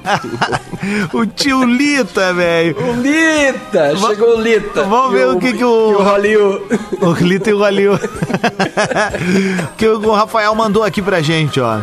o 1.13 1.25
tio 1.25 1.63
Lita, 1.63 2.33
velho. 2.33 2.75
O 2.77 2.93
Lita! 3.01 3.95
Chegou 3.97 4.37
o 4.37 4.41
Lita. 4.41 4.83
Vamos 4.83 5.13
ver 5.13 5.21
E 5.21 5.25
o 5.25 5.39
que 5.39 5.53
que 5.53 5.63
o- 5.63 5.91
e 5.91 5.95
o 5.95 6.03
Hollywood. 6.03 6.63
O 7.01 7.11
Lita 7.13 7.49
e 7.49 7.53
o 7.53 7.59
Galil. 7.59 7.99
que 9.77 9.87
o 9.87 10.11
Rafael 10.13 10.53
mandou 10.55 10.83
aqui 10.83 11.01
pra 11.01 11.21
gente, 11.21 11.59
ó. 11.59 11.79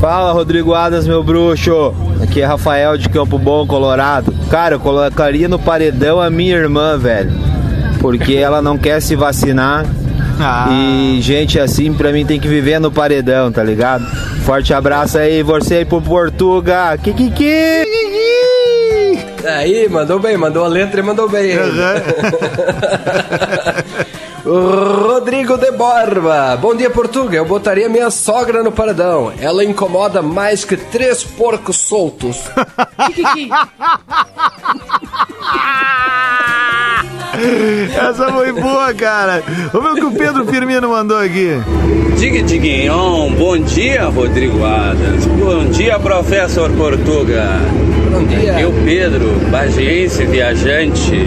Fala, 0.00 0.32
Rodrigo 0.32 0.74
Adas, 0.74 1.06
meu 1.06 1.22
bruxo. 1.22 1.94
Aqui 2.22 2.40
é 2.42 2.44
Rafael 2.44 2.96
de 2.98 3.08
Campo 3.08 3.38
Bom, 3.38 3.66
Colorado. 3.66 4.34
Cara, 4.50 4.74
eu 4.74 4.80
colocaria 4.80 5.48
no 5.48 5.58
paredão 5.58 6.20
a 6.20 6.28
minha 6.28 6.54
irmã, 6.56 6.98
velho. 6.98 7.32
Porque 8.04 8.34
ela 8.34 8.60
não 8.60 8.76
quer 8.76 9.00
se 9.00 9.16
vacinar. 9.16 9.86
Ah. 10.38 10.68
E 10.70 11.22
gente 11.22 11.58
assim, 11.58 11.90
pra 11.94 12.12
mim, 12.12 12.26
tem 12.26 12.38
que 12.38 12.46
viver 12.46 12.78
no 12.78 12.92
paredão, 12.92 13.50
tá 13.50 13.64
ligado? 13.64 14.04
Forte 14.44 14.74
abraço 14.74 15.16
aí, 15.16 15.42
você 15.42 15.76
aí 15.76 15.86
pro 15.86 16.02
Portuga. 16.02 16.98
Kikiki! 17.02 17.82
Aí, 19.42 19.88
mandou 19.88 20.20
bem, 20.20 20.36
mandou 20.36 20.66
a 20.66 20.68
letra 20.68 21.00
e 21.00 21.02
mandou 21.02 21.30
bem. 21.30 21.56
Rodrigo 24.44 25.56
de 25.56 25.70
Borba. 25.70 26.58
Bom 26.60 26.74
dia, 26.74 26.90
Portuga. 26.90 27.38
Eu 27.38 27.46
botaria 27.46 27.88
minha 27.88 28.10
sogra 28.10 28.62
no 28.62 28.70
paredão. 28.70 29.32
Ela 29.40 29.64
incomoda 29.64 30.20
mais 30.20 30.62
que 30.62 30.76
três 30.76 31.24
porcos 31.24 31.78
soltos. 31.78 32.36
Essa 38.08 38.32
foi 38.32 38.52
boa, 38.52 38.92
cara. 38.94 39.42
Vamos 39.72 39.94
ver 39.94 40.00
o 40.00 40.10
que 40.10 40.14
o 40.14 40.18
Pedro 40.18 40.46
Firmino 40.46 40.88
mandou 40.88 41.18
aqui. 41.18 41.60
Diga 42.18 42.42
Diguinhon, 42.42 43.32
bom 43.32 43.58
dia 43.58 44.04
Rodrigo 44.04 44.64
Adams, 44.64 45.26
bom 45.26 45.64
dia 45.66 45.98
professor 45.98 46.70
Portuga, 46.70 47.58
Bom 48.10 48.24
dia. 48.24 48.60
eu 48.60 48.72
Pedro, 48.84 49.26
bagiense, 49.50 50.24
viajante, 50.24 51.26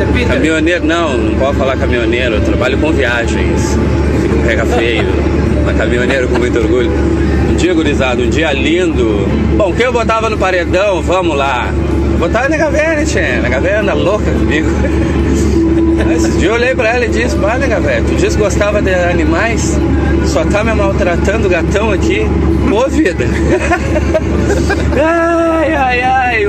É 0.00 0.24
caminhoneiro, 0.26 0.84
não, 0.84 1.16
não 1.16 1.38
pode 1.38 1.56
falar 1.56 1.76
caminhoneiro, 1.76 2.34
eu 2.34 2.40
trabalho 2.42 2.76
com 2.78 2.92
viagens, 2.92 3.78
fico 4.20 4.36
pega 4.44 4.66
feio, 4.66 5.06
na 5.64 5.72
caminhoneira 5.74 6.26
com 6.26 6.38
muito 6.38 6.58
orgulho. 6.58 6.90
Um 7.50 7.54
dia, 7.54 7.72
gurizado, 7.74 8.22
um 8.22 8.28
dia 8.28 8.52
lindo. 8.52 9.26
Bom, 9.56 9.72
quem 9.72 9.86
eu 9.86 9.92
botava 9.92 10.28
no 10.28 10.36
paredão? 10.38 11.00
Vamos 11.02 11.36
lá. 11.36 11.72
Botava 12.18 12.46
a 12.46 12.48
Nega 12.48 12.70
Velha, 12.70 13.04
tia. 13.04 13.40
Nega 13.40 13.60
Velha 13.60 13.80
anda 13.80 13.94
louca 13.94 14.30
comigo. 14.30 14.68
Esse 16.10 16.30
dia 16.38 16.48
eu 16.48 16.54
olhei 16.54 16.74
pra 16.74 16.94
ela 16.94 17.04
e 17.04 17.08
disse, 17.08 17.36
nega 17.36 17.80
velho, 17.80 18.04
tu 18.06 18.14
disse 18.16 18.36
que 18.36 18.42
gostava 18.42 18.80
de 18.80 18.94
animais, 18.94 19.78
só 20.26 20.44
tá 20.44 20.64
me 20.64 20.74
maltratando 20.74 21.46
o 21.46 21.50
gatão 21.50 21.92
aqui. 21.92 22.26
Pô, 22.68 22.88
vida. 22.88 23.24
ai, 25.02 25.74
ai, 25.74 26.00
ai. 26.02 26.44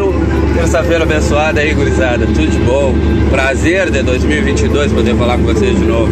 Terça-feira 0.56 1.04
abençoada 1.04 1.62
aí, 1.62 1.74
gurizada. 1.74 2.26
Tudo 2.26 2.48
de 2.48 2.60
bom. 2.60 2.94
Prazer 3.32 3.90
de 3.90 4.04
2022 4.04 4.92
poder 4.92 5.16
falar 5.16 5.38
com 5.38 5.44
vocês 5.44 5.78
de 5.78 5.86
novo. 5.86 6.12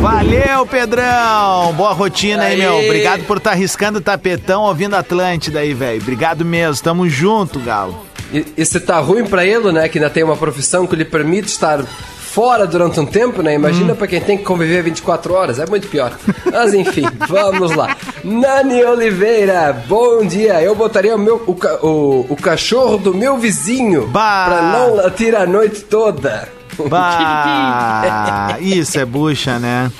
Valeu, 0.00 0.64
Pedrão! 0.64 1.72
Boa 1.74 1.92
rotina 1.92 2.44
aí, 2.44 2.56
meu. 2.56 2.78
Obrigado 2.78 3.24
por 3.24 3.38
estar 3.38 3.50
tá 3.50 3.56
riscando 3.56 3.98
o 3.98 4.00
tapetão 4.00 4.62
ouvindo 4.62 4.94
Atlântida 4.94 5.58
aí, 5.58 5.74
velho. 5.74 6.00
Obrigado 6.00 6.44
mesmo. 6.44 6.84
Tamo 6.84 7.08
junto, 7.08 7.58
Galo. 7.58 8.06
E, 8.32 8.44
e 8.56 8.64
se 8.64 8.78
tá 8.78 9.00
ruim 9.00 9.24
pra 9.24 9.44
ele, 9.44 9.72
né? 9.72 9.88
Que 9.88 9.98
ainda 9.98 10.08
tem 10.08 10.22
uma 10.22 10.36
profissão 10.36 10.86
que 10.86 10.94
lhe 10.94 11.04
permite 11.04 11.48
estar 11.48 11.84
fora 12.28 12.66
durante 12.66 13.00
um 13.00 13.06
tempo, 13.06 13.42
né? 13.42 13.54
Imagina 13.54 13.92
hum. 13.92 13.96
para 13.96 14.06
quem 14.06 14.20
tem 14.20 14.36
que 14.36 14.44
conviver 14.44 14.82
24 14.82 15.32
horas, 15.34 15.58
é 15.58 15.66
muito 15.66 15.88
pior. 15.88 16.12
Mas 16.52 16.74
enfim, 16.74 17.04
vamos 17.28 17.74
lá. 17.74 17.96
Nani 18.22 18.84
Oliveira, 18.84 19.72
bom 19.86 20.24
dia. 20.24 20.62
Eu 20.62 20.74
botaria 20.74 21.14
o, 21.14 21.18
meu, 21.18 21.36
o, 21.46 21.86
o, 21.86 22.26
o 22.30 22.36
cachorro 22.36 22.98
do 22.98 23.14
meu 23.14 23.38
vizinho 23.38 24.06
bah. 24.06 24.44
pra 24.46 24.62
não 24.62 24.94
latir 24.96 25.34
a 25.34 25.46
noite 25.46 25.80
toda. 25.82 26.48
Bah, 26.88 28.56
isso 28.60 28.98
é 29.00 29.04
bucha, 29.04 29.58
né? 29.58 29.90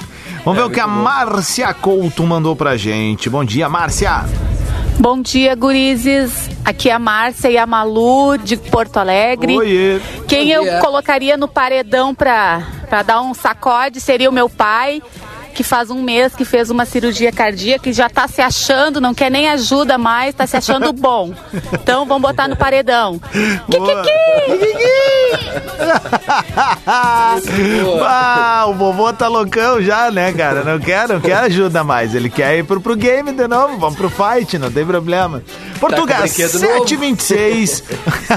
Vamos 0.45 0.61
é 0.61 0.63
ver 0.63 0.69
o 0.69 0.71
que 0.71 0.81
a 0.81 0.87
Márcia 0.87 1.73
Couto 1.75 2.23
mandou 2.25 2.55
pra 2.55 2.77
gente. 2.77 3.29
Bom 3.29 3.45
dia, 3.45 3.69
Márcia. 3.69 4.25
Bom 5.01 5.23
dia, 5.23 5.55
gurizes. 5.55 6.51
Aqui 6.65 6.91
é 6.91 6.93
a 6.93 6.99
Márcia 6.99 7.49
e 7.49 7.57
a 7.57 7.65
Malu 7.65 8.37
de 8.37 8.57
Porto 8.57 8.97
Alegre. 8.97 9.57
Oiê. 9.57 10.01
Quem 10.27 10.51
eu 10.51 10.81
colocaria 10.81 11.37
no 11.37 11.47
paredão 11.47 12.13
pra, 12.13 12.67
pra 12.89 13.03
dar 13.05 13.21
um 13.21 13.33
sacode 13.33 14.01
seria 14.01 14.29
o 14.29 14.33
meu 14.33 14.49
pai 14.49 15.01
que 15.59 15.65
faz 15.65 15.91
um 15.91 16.01
mês 16.01 16.37
que 16.37 16.45
fez 16.45 16.71
uma 16.71 16.85
cirurgia 16.85 17.33
cardíaca 17.33 17.91
e 17.91 17.93
já 17.93 18.09
tá 18.09 18.29
se 18.29 18.41
achando, 18.41 19.01
não 19.01 19.13
quer 19.13 19.29
nem 19.29 19.49
ajuda 19.49 19.99
mais, 19.99 20.33
tá 20.33 20.47
se 20.47 20.57
achando 20.57 20.93
bom. 20.93 21.35
Então 21.73 22.07
vamos 22.07 22.23
botar 22.23 22.47
no 22.47 22.55
paredão. 22.55 23.21
ah, 26.87 28.65
o 28.69 28.75
vovô 28.75 29.13
tá 29.13 29.29
loucão 29.29 29.81
já, 29.83 30.11
né, 30.11 30.33
cara? 30.33 30.63
Não 30.65 30.79
quer, 30.79 31.09
não 31.09 31.21
quer 31.21 31.37
ajuda 31.39 31.85
mais. 31.85 32.15
Ele 32.15 32.31
quer 32.31 32.59
ir 32.59 32.65
pro, 32.65 32.81
pro 32.81 32.97
game 32.97 33.33
de 33.33 33.49
novo, 33.49 33.79
vamos 33.79 33.97
pro 33.97 34.11
fight, 34.11 34.59
não 34.59 34.71
tem 34.71 34.85
problema. 34.85 35.43
Portugal, 35.79 36.23
tá 36.23 36.27
726. 36.27 37.85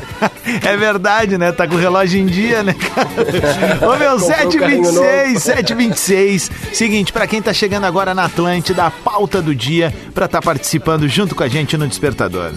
é 0.63 0.77
verdade, 0.77 1.37
né? 1.37 1.51
Tá 1.51 1.67
com 1.67 1.75
o 1.75 1.77
relógio 1.77 2.19
em 2.19 2.25
dia, 2.25 2.63
né, 2.63 2.73
cara? 2.73 3.91
Ô 3.91 3.97
meu, 3.97 4.19
726, 4.19 5.43
726. 5.43 6.51
Seguinte, 6.73 7.10
para 7.11 7.27
quem 7.27 7.41
tá 7.41 7.53
chegando 7.53 7.85
agora 7.85 8.13
na 8.13 8.25
Atlântida, 8.25 8.85
a 8.85 8.91
pauta 8.91 9.41
do 9.41 9.53
dia 9.53 9.93
para 10.13 10.25
estar 10.25 10.39
tá 10.39 10.45
participando 10.45 11.07
junto 11.07 11.35
com 11.35 11.43
a 11.43 11.47
gente 11.47 11.77
no 11.77 11.87
Despertador. 11.87 12.51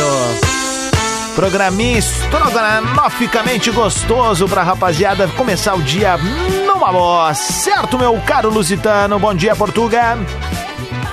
Programinha 1.35 1.99
estrogonoficamente 1.99 3.71
gostoso 3.71 4.47
pra 4.47 4.63
rapaziada 4.63 5.27
começar 5.27 5.75
o 5.75 5.81
dia 5.81 6.15
numa 6.65 6.89
boa. 6.89 7.33
Certo, 7.33 7.99
meu 7.99 8.17
caro 8.25 8.49
Lusitano? 8.49 9.19
Bom 9.19 9.35
dia, 9.35 9.55
Portuga. 9.57 10.17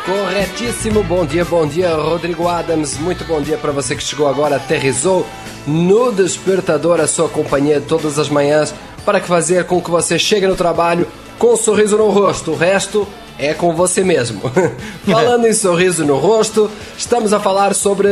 Corretíssimo, 0.04 1.04
bom 1.04 1.24
dia, 1.24 1.44
bom 1.44 1.64
dia, 1.64 1.94
Rodrigo 1.94 2.48
Adams. 2.48 2.98
Muito 2.98 3.24
bom 3.24 3.40
dia 3.40 3.56
para 3.56 3.70
você 3.70 3.94
que 3.94 4.02
chegou 4.02 4.26
agora, 4.26 4.56
aterrizou 4.56 5.24
no 5.64 6.10
despertador, 6.10 7.00
a 7.00 7.06
sua 7.06 7.28
companhia 7.28 7.80
todas 7.80 8.18
as 8.18 8.28
manhãs, 8.28 8.74
para 9.04 9.20
fazer 9.20 9.64
com 9.64 9.80
que 9.80 9.90
você 9.90 10.18
chegue 10.18 10.44
no 10.44 10.56
trabalho 10.56 11.06
com 11.42 11.54
um 11.54 11.56
sorriso 11.56 11.98
no 11.98 12.08
rosto. 12.08 12.52
O 12.52 12.56
resto 12.56 13.04
é 13.36 13.52
com 13.52 13.74
você 13.74 14.04
mesmo. 14.04 14.40
Falando 15.04 15.44
em 15.48 15.52
sorriso 15.52 16.04
no 16.04 16.16
rosto, 16.16 16.70
estamos 16.96 17.32
a 17.32 17.40
falar 17.40 17.74
sobre 17.74 18.08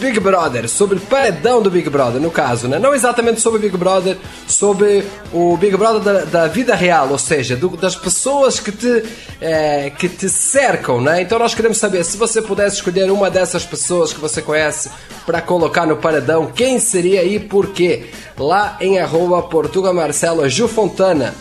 Big 0.00 0.18
Brother, 0.18 0.66
sobre 0.66 0.96
o 0.96 1.00
paredão 1.02 1.60
do 1.60 1.70
Big 1.70 1.90
Brother, 1.90 2.18
no 2.22 2.30
caso, 2.30 2.68
né? 2.68 2.78
Não 2.78 2.94
exatamente 2.94 3.42
sobre 3.42 3.60
Big 3.60 3.76
Brother, 3.76 4.16
sobre 4.48 5.04
o 5.30 5.58
Big 5.58 5.76
Brother 5.76 6.00
da, 6.00 6.24
da 6.24 6.46
vida 6.48 6.74
real, 6.74 7.10
ou 7.10 7.18
seja, 7.18 7.54
do, 7.54 7.68
das 7.76 7.94
pessoas 7.94 8.58
que 8.58 8.72
te, 8.72 9.04
é, 9.42 9.90
que 9.90 10.08
te 10.08 10.30
cercam, 10.30 11.02
né? 11.02 11.20
Então 11.20 11.38
nós 11.38 11.54
queremos 11.54 11.76
saber 11.76 12.02
se 12.02 12.16
você 12.16 12.40
pudesse 12.40 12.76
escolher 12.76 13.10
uma 13.10 13.28
dessas 13.28 13.62
pessoas 13.62 14.10
que 14.10 14.20
você 14.20 14.40
conhece 14.40 14.88
para 15.26 15.42
colocar 15.42 15.84
no 15.84 15.98
paredão, 15.98 16.46
quem 16.46 16.78
seria 16.78 17.22
e 17.24 17.38
por 17.38 17.66
quê? 17.66 18.06
Lá 18.38 18.78
em 18.80 18.98
arroba 18.98 19.42
Portuga 19.42 19.92
Marcelo 19.92 20.48
Ju 20.48 20.66
Fontana. 20.66 21.34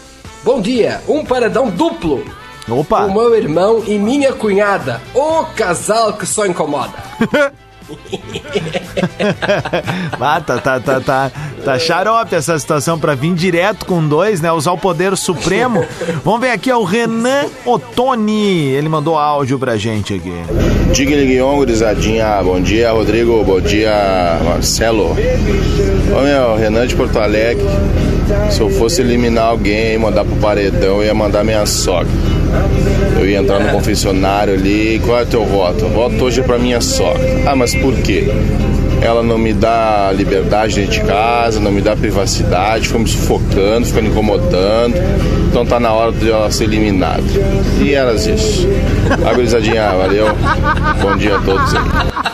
Bom 0.44 0.62
dia, 0.62 1.02
um 1.08 1.26
paredão 1.26 1.70
duplo 1.70 2.24
Opa! 2.70 3.06
O 3.06 3.14
meu 3.14 3.36
irmão 3.36 3.84
e 3.86 3.98
minha 3.98 4.32
cunhada. 4.32 5.02
O 5.14 5.44
casal 5.56 6.14
que 6.14 6.26
só 6.26 6.46
incomoda. 6.46 6.94
ah, 10.20 10.40
tá, 10.40 10.60
tá, 10.60 10.80
tá, 10.80 11.02
tá, 11.02 11.32
tá 11.66 11.80
xarope 11.80 12.36
essa 12.36 12.60
situação 12.60 13.00
pra 13.00 13.16
vir 13.16 13.34
direto 13.34 13.88
com 13.88 14.08
dois, 14.08 14.40
né? 14.40 14.52
Usar 14.52 14.74
o 14.74 14.78
poder 14.78 15.18
supremo. 15.18 15.84
Vamos 16.24 16.42
ver 16.42 16.52
aqui, 16.52 16.70
é 16.70 16.76
o 16.76 16.84
Renan 16.84 17.46
Otoni. 17.66 18.68
Ele 18.68 18.88
mandou 18.88 19.18
áudio 19.18 19.58
pra 19.58 19.76
gente 19.76 20.14
aqui. 20.14 20.34
Guion, 20.94 21.56
gurizadinha. 21.56 22.40
Bom 22.44 22.62
dia, 22.62 22.92
Rodrigo. 22.92 23.44
Bom 23.44 23.60
dia, 23.60 24.40
Marcelo. 24.44 25.16
Ô, 26.16 26.22
meu, 26.22 26.56
Renan 26.56 26.86
de 26.86 26.96
Porto 26.96 27.18
Alegre. 27.18 27.66
Se 28.50 28.62
eu 28.62 28.70
fosse 28.70 29.02
eliminar 29.02 29.46
alguém, 29.46 29.98
mandar 29.98 30.24
pro 30.24 30.36
paredão, 30.38 30.98
eu 30.98 31.06
ia 31.06 31.14
mandar 31.14 31.44
minha 31.44 31.66
sogra. 31.66 32.08
Eu 33.18 33.28
ia 33.28 33.40
entrar 33.40 33.60
no 33.60 33.70
confessionário 33.70 34.54
ali. 34.54 35.02
Qual 35.06 35.20
é 35.20 35.26
teu 35.26 35.46
voto? 35.46 35.88
Voto 35.88 36.24
hoje 36.24 36.42
pra 36.42 36.58
minha 36.58 36.82
sogra. 36.82 37.22
Ah, 37.46 37.56
mas 37.56 37.76
por 37.76 37.94
quê? 37.96 38.28
Ela 39.02 39.24
não 39.24 39.38
me 39.38 39.54
dá 39.54 40.12
liberdade 40.14 40.76
dentro 40.76 40.92
de 40.92 41.02
casa, 41.02 41.60
não 41.60 41.72
me 41.72 41.82
dá 41.82 41.96
privacidade, 41.96 42.88
fica 42.88 43.00
me 43.00 43.08
sufocando, 43.08 43.86
fica 43.86 44.02
me 44.02 44.10
incomodando. 44.10 44.96
Então 45.50 45.66
tá 45.66 45.80
na 45.80 45.94
hora 45.94 46.12
de 46.12 46.30
ela 46.30 46.52
ser 46.52 46.66
eliminada. 46.66 47.24
E 47.82 47.94
eras 47.94 48.28
isso. 48.28 48.68
A 49.10 49.96
valeu. 49.96 50.28
Bom 51.02 51.16
dia 51.16 51.38
a 51.38 51.40
todos 51.40 51.74
aí. 51.76 52.29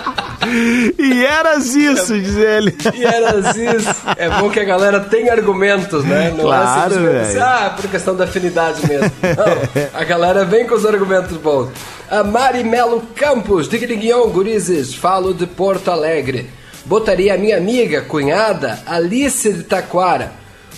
E 0.98 1.26
eras 1.26 1.76
isso, 1.76 2.14
diz 2.20 2.36
ele. 2.38 2.76
E 2.96 3.04
eras 3.04 3.56
isso. 3.56 3.96
É 4.18 4.30
bom 4.30 4.50
que 4.50 4.60
a 4.60 4.64
galera 4.64 5.00
tem 5.00 5.30
argumentos, 5.30 6.04
né? 6.04 6.30
Não 6.36 6.44
Claro, 6.46 6.66
é 6.66 6.96
simplesmente 6.96 7.14
velho. 7.14 7.28
assim, 7.28 7.40
ah, 7.66 7.70
por 7.76 7.90
questão 7.90 8.16
da 8.16 8.24
afinidade 8.26 8.88
mesmo. 8.88 9.12
Não, 9.22 10.00
a 10.00 10.04
galera 10.04 10.46
vem 10.46 10.66
com 10.68 10.76
os 10.76 10.86
argumentos 10.86 11.38
bons. 11.38 11.70
A 12.10 12.24
Mari 12.24 12.64
Melo 12.64 13.02
Campos, 13.16 13.68
de 13.68 13.78
Griguion, 13.78 14.30
Gurizes, 14.30 14.94
falo 14.94 15.34
de 15.34 15.48
Porto 15.48 15.90
Alegre. 15.90 16.50
Botaria 16.86 17.34
a 17.34 17.38
minha 17.38 17.58
amiga, 17.58 18.02
cunhada, 18.02 18.80
Alice 18.86 19.52
de 19.52 19.64
Taquara, 19.64 20.32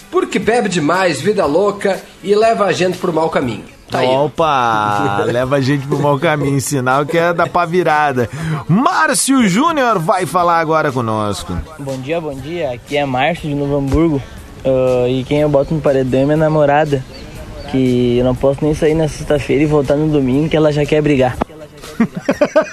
porque 0.09 0.39
bebe 0.39 0.69
demais, 0.69 1.19
vida 1.19 1.45
louca 1.45 1.99
e 2.23 2.33
leva 2.33 2.65
a 2.65 2.71
gente 2.71 2.97
pro 2.97 3.11
mau 3.11 3.29
caminho. 3.29 3.65
Tá 3.89 3.99
aí. 3.99 4.07
Opa, 4.07 5.23
leva 5.31 5.55
a 5.57 5.61
gente 5.61 5.87
pro 5.87 5.99
mau 5.99 6.19
caminho, 6.19 6.59
sinal 6.59 7.05
que 7.05 7.17
é 7.17 7.33
da 7.33 7.47
pá 7.47 7.65
virada. 7.65 8.29
Márcio 8.67 9.47
Júnior 9.47 9.97
vai 9.99 10.25
falar 10.25 10.59
agora 10.59 10.91
conosco. 10.91 11.57
Bom 11.79 11.97
dia, 11.99 12.19
bom 12.19 12.33
dia. 12.33 12.71
Aqui 12.73 12.97
é 12.97 13.05
Márcio 13.05 13.47
de 13.49 13.55
Novo 13.55 13.77
Hamburgo. 13.77 14.21
Ah, 14.65 15.07
e 15.07 15.23
quem 15.23 15.39
eu 15.39 15.49
boto 15.49 15.73
no 15.73 15.79
paredão 15.81 16.21
é 16.21 16.25
minha 16.25 16.37
namorada. 16.37 17.03
Que 17.71 18.17
eu 18.17 18.23
não 18.25 18.33
posso 18.35 18.63
nem 18.63 18.73
sair 18.73 18.93
na 18.93 19.07
sexta-feira 19.09 19.63
e 19.63 19.65
voltar 19.65 19.95
no 19.95 20.07
domingo, 20.07 20.47
que 20.49 20.55
ela 20.55 20.71
já 20.71 20.85
quer 20.85 21.01
brigar. 21.01 21.35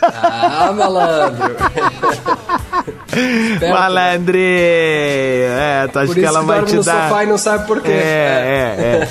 Ah, 0.02 0.72
malandro. 0.72 1.56
Esperto, 3.14 3.72
Malandre! 3.72 4.40
É, 4.42 5.88
tu 5.92 5.98
acha 6.00 6.14
que 6.14 6.24
ela 6.24 6.42
vai 6.42 6.64
te 6.64 6.74
no 6.74 6.82
dar. 6.82 7.08
sofá 7.08 7.22
e 7.22 7.26
não 7.26 7.38
sabe 7.38 7.66
por 7.66 7.80
quê. 7.80 7.90
É, 7.92 7.94
é, 7.94 8.74
É, 8.82 9.02
é 9.02 9.08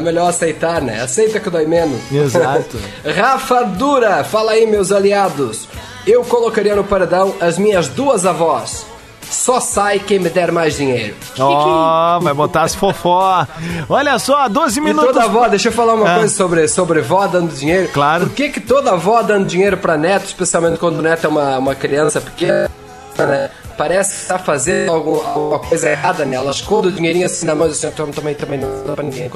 melhor 0.00 0.28
aceitar, 0.28 0.80
né? 0.82 1.00
Aceita 1.02 1.38
que 1.40 1.48
dói 1.50 1.66
menos. 1.66 2.00
é. 2.12 2.16
Exato. 2.16 2.78
Rafa 3.16 3.64
Dura, 3.64 4.24
fala 4.24 4.52
aí, 4.52 4.66
meus 4.66 4.90
aliados. 4.92 5.68
Eu 6.06 6.22
colocaria 6.24 6.74
no 6.76 6.84
paredão 6.84 7.34
as 7.40 7.58
minhas 7.58 7.88
duas 7.88 8.24
avós. 8.26 8.86
Só 9.28 9.58
sai 9.58 9.98
quem 9.98 10.20
me 10.20 10.28
der 10.30 10.52
mais 10.52 10.76
dinheiro. 10.76 11.16
Ó, 11.36 12.20
vai 12.22 12.32
botar 12.32 12.62
as 12.62 12.76
fofó. 12.76 13.44
Olha 13.88 14.16
só, 14.20 14.48
12 14.48 14.78
E 14.78 14.82
minutos. 14.82 15.12
toda 15.12 15.24
avó, 15.24 15.48
deixa 15.48 15.68
eu 15.68 15.72
falar 15.72 15.94
uma 15.94 16.08
Ah. 16.08 16.18
coisa 16.18 16.32
sobre, 16.34 16.68
sobre 16.68 17.00
vó 17.00 17.26
dando 17.26 17.52
dinheiro. 17.52 17.88
Claro. 17.92 18.26
Por 18.26 18.34
que, 18.36 18.50
que 18.50 18.60
toda 18.60 18.92
avó 18.92 19.22
dando 19.22 19.44
dinheiro 19.46 19.76
pra 19.78 19.96
neto, 19.96 20.26
especialmente 20.26 20.78
quando 20.78 21.00
o 21.00 21.02
neto 21.02 21.24
é 21.26 21.28
uma, 21.28 21.58
uma 21.58 21.74
criança 21.74 22.20
pequena, 22.20 22.70
né? 23.18 23.50
Parece 23.76 24.22
que 24.22 24.26
tá 24.28 24.38
fazendo 24.38 24.90
algum- 24.90 25.20
alguma 25.26 25.58
coisa 25.58 25.90
errada 25.90 26.24
nela. 26.24 26.50
Esconde 26.50 26.88
o 26.88 26.92
dinheirinho 26.92 27.26
assim 27.26 27.44
na 27.46 27.54
mão 27.54 27.68
diz 27.68 27.82
assim, 27.84 27.94
"Toma, 27.94 28.12
também, 28.12 28.34
também 28.34 28.58
não 28.58 28.68
dá 28.86 28.94
pra 28.94 29.04
ninguém. 29.04 29.30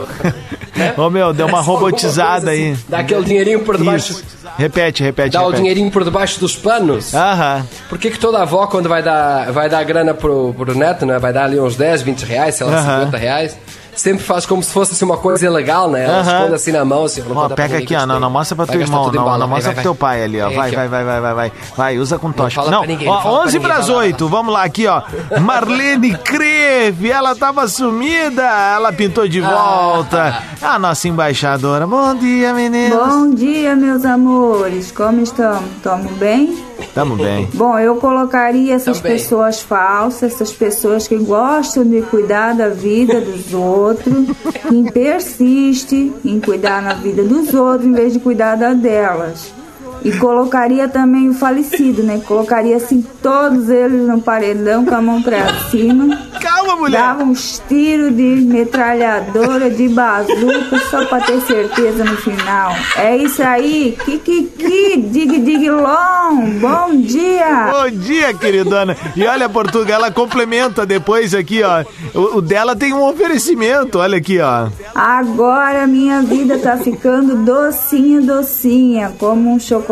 Né? 0.76 0.94
Ô 0.98 1.10
meu, 1.10 1.32
deu 1.32 1.46
uma 1.46 1.60
robotizada 1.62 2.46
coisa 2.46 2.50
aí. 2.50 2.72
assim, 2.72 2.84
Dá 2.88 2.98
aquele 3.00 3.24
dinheirinho 3.24 3.60
por 3.60 3.76
debaixo. 3.76 4.12
Isso. 4.12 4.24
Repete, 4.56 5.02
repete, 5.02 5.30
Dá 5.34 5.40
o 5.42 5.44
repete. 5.46 5.60
dinheirinho 5.62 5.90
por 5.90 6.04
debaixo 6.04 6.40
dos 6.40 6.56
panos. 6.56 7.14
Aham. 7.14 7.66
Por 7.88 7.98
que, 7.98 8.10
que 8.10 8.18
toda 8.18 8.40
avó, 8.42 8.66
quando 8.66 8.88
vai 8.88 9.02
dar, 9.02 9.52
vai 9.52 9.68
dar 9.68 9.82
grana 9.84 10.12
pro, 10.14 10.52
pro 10.54 10.74
neto, 10.76 11.04
né? 11.06 11.18
Vai 11.18 11.32
dar 11.32 11.44
ali 11.44 11.58
uns 11.60 11.76
10, 11.76 12.02
20 12.02 12.22
reais, 12.24 12.54
sei 12.56 12.66
lá, 12.66 12.78
Aham. 12.78 12.98
50 13.00 13.16
reais. 13.16 13.56
Sempre 14.00 14.24
faz 14.24 14.46
como 14.46 14.62
se 14.62 14.72
fosse 14.72 14.92
assim, 14.92 15.04
uma 15.04 15.18
coisa 15.18 15.44
ilegal, 15.44 15.90
né? 15.90 16.04
Ela 16.04 16.22
esconde 16.22 16.54
assim 16.54 16.72
na 16.72 16.82
mão, 16.86 17.04
assim. 17.04 17.20
não 17.20 17.36
Ó, 17.36 17.48
pega 17.50 17.76
aqui, 17.76 17.94
ó. 17.94 18.06
Não, 18.06 18.18
não 18.18 18.30
mostra 18.30 18.56
pra 18.56 18.64
Vai 18.64 18.76
teu 18.76 18.86
irmão, 18.86 19.12
não, 19.12 19.38
não 19.38 19.46
mostra 19.46 19.74
vai, 19.74 19.74
pro 19.74 19.82
teu 19.82 19.94
pai 19.94 20.24
ali, 20.24 20.40
ó. 20.40 20.48
Vai, 20.48 20.70
vai, 20.70 20.88
vai, 20.88 21.04
vai, 21.04 21.20
vai, 21.20 21.34
vai. 21.34 21.52
Vai, 21.76 21.98
usa 21.98 22.18
com 22.18 22.32
tocha. 22.32 22.56
fala 22.56 22.70
Não, 22.70 22.78
pra 22.78 22.86
ninguém, 22.86 23.06
não 23.06 23.14
ó, 23.14 23.20
fala 23.20 23.36
pra 23.36 23.46
11 23.48 23.58
ninguém, 23.58 23.70
pras 23.70 23.86
vai 23.86 23.94
lá, 23.94 24.00
vai 24.00 24.08
8. 24.08 24.28
Vamos 24.28 24.54
lá 24.54 24.62
aqui, 24.62 24.86
ó. 24.86 25.02
Marlene 25.38 26.16
Creve, 26.16 27.10
ela 27.10 27.36
tava 27.36 27.68
sumida, 27.68 28.42
ela 28.42 28.90
pintou 28.90 29.28
de 29.28 29.42
volta. 29.42 30.42
A 30.62 30.78
nossa 30.78 31.06
embaixadora. 31.06 31.86
Bom 31.86 32.14
dia, 32.14 32.54
meninas. 32.54 32.98
Bom 32.98 33.34
dia, 33.34 33.76
meus 33.76 34.06
amores. 34.06 34.90
Como 34.90 35.20
estão? 35.20 35.62
Tamo 35.82 36.08
bem? 36.12 36.69
Tamo 36.94 37.16
bem. 37.16 37.48
Bom, 37.54 37.78
eu 37.78 37.96
colocaria 37.96 38.74
essas 38.74 38.98
Também. 38.98 39.16
pessoas 39.16 39.60
falsas, 39.60 40.34
essas 40.34 40.52
pessoas 40.52 41.06
que 41.06 41.16
gostam 41.16 41.84
de 41.84 42.02
cuidar 42.02 42.54
da 42.54 42.68
vida 42.68 43.20
dos 43.20 43.52
outros, 43.54 44.26
que 44.68 44.90
persiste 44.92 46.12
em 46.24 46.40
cuidar 46.40 46.82
na 46.82 46.94
vida 46.94 47.22
dos 47.22 47.52
outros 47.54 47.86
em 47.86 47.92
vez 47.92 48.12
de 48.12 48.18
cuidar 48.20 48.56
da 48.56 48.72
delas. 48.72 49.59
E 50.02 50.12
colocaria 50.12 50.88
também 50.88 51.28
o 51.28 51.34
falecido, 51.34 52.02
né? 52.02 52.20
Colocaria 52.26 52.76
assim 52.76 53.04
todos 53.22 53.68
eles 53.68 54.06
no 54.08 54.20
paredão 54.20 54.84
com 54.84 54.94
a 54.94 55.02
mão 55.02 55.22
pra 55.22 55.52
cima. 55.70 56.16
Calma, 56.40 56.76
mulher. 56.76 57.00
Dava 57.00 57.22
uns 57.24 57.62
tiros 57.68 58.16
de 58.16 58.22
metralhadora, 58.22 59.68
de 59.68 59.88
bazuca, 59.88 60.78
só 60.90 61.04
pra 61.04 61.20
ter 61.20 61.40
certeza 61.42 62.02
no 62.02 62.16
final. 62.16 62.74
É 62.96 63.16
isso 63.16 63.42
aí, 63.42 63.96
Kikiki, 64.04 65.02
dig 65.12 65.38
dig 65.38 65.70
long, 65.70 66.58
bom 66.60 66.96
dia! 66.96 67.70
Bom 67.70 67.90
dia, 67.90 68.32
queridona. 68.32 68.96
E 69.14 69.26
olha, 69.26 69.48
Portugal, 69.48 69.96
ela 69.96 70.10
complementa 70.10 70.86
depois 70.86 71.34
aqui, 71.34 71.62
ó. 71.62 71.84
O, 72.14 72.38
o 72.38 72.42
dela 72.42 72.74
tem 72.74 72.94
um 72.94 73.06
oferecimento, 73.06 73.98
olha 73.98 74.16
aqui, 74.16 74.40
ó. 74.40 74.68
Agora 74.94 75.86
minha 75.86 76.22
vida 76.22 76.58
tá 76.58 76.78
ficando 76.78 77.36
docinha, 77.44 78.20
docinha, 78.22 79.12
como 79.18 79.52
um 79.52 79.60
chocolate 79.60 79.89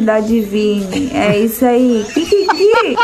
da 0.00 0.20
Divine. 0.20 1.10
É 1.12 1.36
isso 1.38 1.64
aí, 1.66 2.06
Kikiki! 2.14 2.96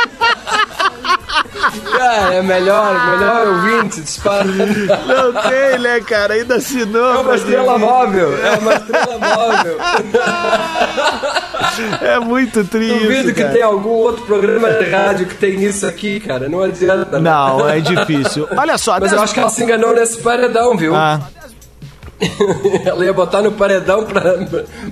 Ah, 2.01 2.35
é 2.35 2.43
melhor, 2.43 3.11
melhor 3.11 3.47
ouvinte, 3.49 4.01
dispara. 4.01 4.45
Não 4.45 5.33
tem, 5.43 5.79
né, 5.81 6.01
cara? 6.01 6.35
Ainda 6.35 6.57
assinou. 6.57 7.15
É 7.15 7.19
uma 7.19 7.35
estrela 7.35 7.79
móvel, 7.79 8.47
é 8.47 8.59
uma 8.59 8.75
estrela 8.75 9.19
móvel. 9.19 9.79
É 12.01 12.19
muito 12.21 12.65
triste. 12.65 13.01
Duvido 13.01 13.35
que 13.35 13.43
cara. 13.43 13.53
tem 13.53 13.63
algum 13.63 13.91
outro 13.91 14.25
programa 14.25 14.71
de 14.73 14.89
rádio 14.89 15.27
que 15.27 15.35
tem 15.35 15.63
isso 15.63 15.87
aqui, 15.87 16.21
cara. 16.21 16.49
Não 16.49 16.63
adianta. 16.63 17.19
né? 17.19 17.31
Não, 17.31 17.69
é 17.69 17.81
difícil. 17.81 18.49
Olha 18.57 18.79
só, 18.79 18.99
Mas 19.01 19.13
eu 19.13 19.21
acho 19.21 19.35
que 19.35 19.41
ela 19.41 19.51
se 19.51 19.63
enganou 19.63 19.95
nesse 19.95 20.19
paredão, 20.19 20.77
viu? 20.77 20.95
Ah, 20.95 21.21
Ela 22.85 23.05
ia 23.05 23.13
botar 23.13 23.43
no 23.43 23.53
paredão 23.53 24.05
pra, 24.05 24.23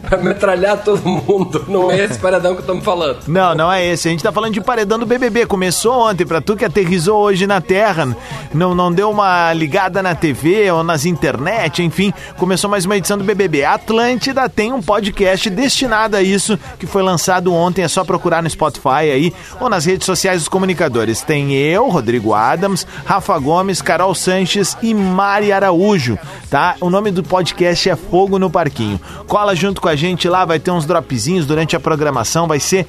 pra 0.02 0.18
metralhar 0.18 0.82
todo 0.82 1.02
mundo. 1.08 1.64
Não 1.68 1.90
é 1.90 2.04
esse 2.04 2.18
paredão 2.18 2.54
que 2.54 2.60
estamos 2.60 2.84
falando. 2.84 3.20
não, 3.26 3.54
não 3.54 3.72
é 3.72 3.84
esse. 3.84 4.08
A 4.08 4.10
gente 4.10 4.22
tá 4.22 4.32
falando 4.32 4.52
de 4.52 4.60
paredão 4.60 4.98
do 4.98 5.06
BBB. 5.06 5.46
Começou 5.46 5.92
ontem, 6.10 6.26
pra 6.26 6.40
tu 6.40 6.56
que 6.56 6.64
aterrizou 6.64 7.20
hoje 7.22 7.46
na 7.46 7.60
Terra, 7.60 8.14
não, 8.52 8.74
não 8.74 8.92
deu 8.92 9.10
uma 9.10 9.52
ligada 9.52 10.02
na 10.02 10.14
TV 10.14 10.70
ou 10.70 10.82
nas 10.82 11.04
internet, 11.04 11.82
enfim, 11.82 12.12
começou 12.37 12.68
mais 12.68 12.84
uma 12.84 12.96
edição 12.96 13.16
do 13.16 13.24
BBB. 13.24 13.64
Atlântida 13.64 14.48
tem 14.48 14.72
um 14.72 14.82
podcast 14.82 15.48
destinado 15.48 16.16
a 16.16 16.22
isso, 16.22 16.58
que 16.78 16.87
foi 16.87 17.02
lançado 17.02 17.52
ontem. 17.52 17.82
É 17.82 17.88
só 17.88 18.04
procurar 18.04 18.42
no 18.42 18.50
Spotify 18.50 19.10
aí 19.10 19.34
ou 19.60 19.68
nas 19.68 19.84
redes 19.84 20.04
sociais 20.06 20.40
dos 20.40 20.48
comunicadores. 20.48 21.22
Tem 21.22 21.54
eu, 21.54 21.88
Rodrigo 21.88 22.34
Adams, 22.34 22.87
Rafa 23.04 23.38
Gomes, 23.38 23.80
Carol 23.80 24.14
Sanches 24.14 24.76
e 24.82 24.92
Mari 24.92 25.52
Araújo, 25.52 26.18
tá? 26.50 26.76
O 26.80 26.90
nome 26.90 27.13
do 27.14 27.22
podcast 27.22 27.88
é 27.88 27.96
Fogo 27.96 28.38
no 28.38 28.50
Parquinho. 28.50 29.00
Cola 29.27 29.55
junto 29.55 29.81
com 29.81 29.88
a 29.88 29.96
gente 29.96 30.29
lá, 30.29 30.44
vai 30.44 30.59
ter 30.59 30.70
uns 30.70 30.85
dropzinhos 30.85 31.46
durante 31.46 31.74
a 31.74 31.81
programação, 31.81 32.46
vai 32.46 32.61
ser 32.61 32.87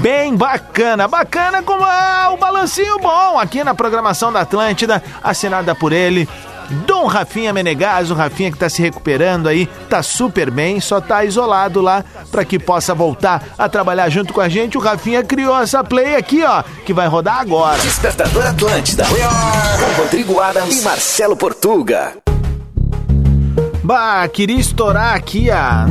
bem 0.00 0.34
bacana. 0.34 1.06
Bacana 1.06 1.62
como 1.62 1.84
é 1.84 2.28
o 2.28 2.36
balancinho 2.36 2.98
bom 2.98 3.38
aqui 3.38 3.62
na 3.62 3.74
programação 3.74 4.32
da 4.32 4.40
Atlântida, 4.40 5.02
assinada 5.22 5.74
por 5.74 5.92
ele. 5.92 6.28
Dom 6.86 7.06
Rafinha 7.06 7.52
Menegas, 7.52 8.10
o 8.10 8.14
Rafinha 8.14 8.50
que 8.50 8.58
tá 8.58 8.68
se 8.68 8.80
recuperando 8.80 9.48
aí, 9.48 9.66
tá 9.88 10.02
super 10.02 10.50
bem, 10.50 10.80
só 10.80 11.00
tá 11.00 11.24
isolado 11.24 11.80
lá 11.80 12.04
para 12.30 12.44
que 12.44 12.58
possa 12.58 12.94
voltar 12.94 13.42
a 13.58 13.68
trabalhar 13.68 14.08
junto 14.08 14.32
com 14.32 14.40
a 14.40 14.48
gente. 14.48 14.78
O 14.78 14.80
Rafinha 14.80 15.22
criou 15.22 15.58
essa 15.60 15.84
play 15.84 16.16
aqui, 16.16 16.42
ó, 16.42 16.62
que 16.84 16.92
vai 16.92 17.06
rodar 17.06 17.40
agora. 17.40 17.78
Despertador 17.78 18.46
Atlântida. 18.46 19.04
Com 19.04 20.02
Rodrigo 20.02 20.40
Adams 20.40 20.80
e 20.80 20.82
Marcelo 20.82 21.36
Portuga. 21.36 22.14
Bah, 23.84 24.26
queria 24.28 24.58
estourar 24.58 25.14
aqui 25.14 25.50
a. 25.50 25.84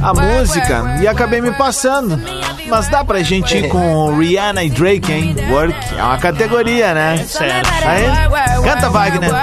A 0.00 0.14
música 0.14 0.96
e 1.02 1.06
acabei 1.06 1.42
me 1.42 1.52
passando. 1.52 2.18
Mas 2.68 2.88
dá 2.88 3.04
pra 3.04 3.22
gente 3.22 3.54
ir 3.56 3.68
com 3.68 4.16
Rihanna 4.16 4.64
e 4.64 4.70
Drake, 4.70 5.12
hein? 5.12 5.36
Work 5.50 5.94
é 5.94 6.02
uma 6.02 6.16
categoria, 6.18 6.94
né? 6.94 7.18
Certo. 7.18 7.68
Aí, 7.84 8.04
canta 8.62 8.88
Wagner. 8.88 9.30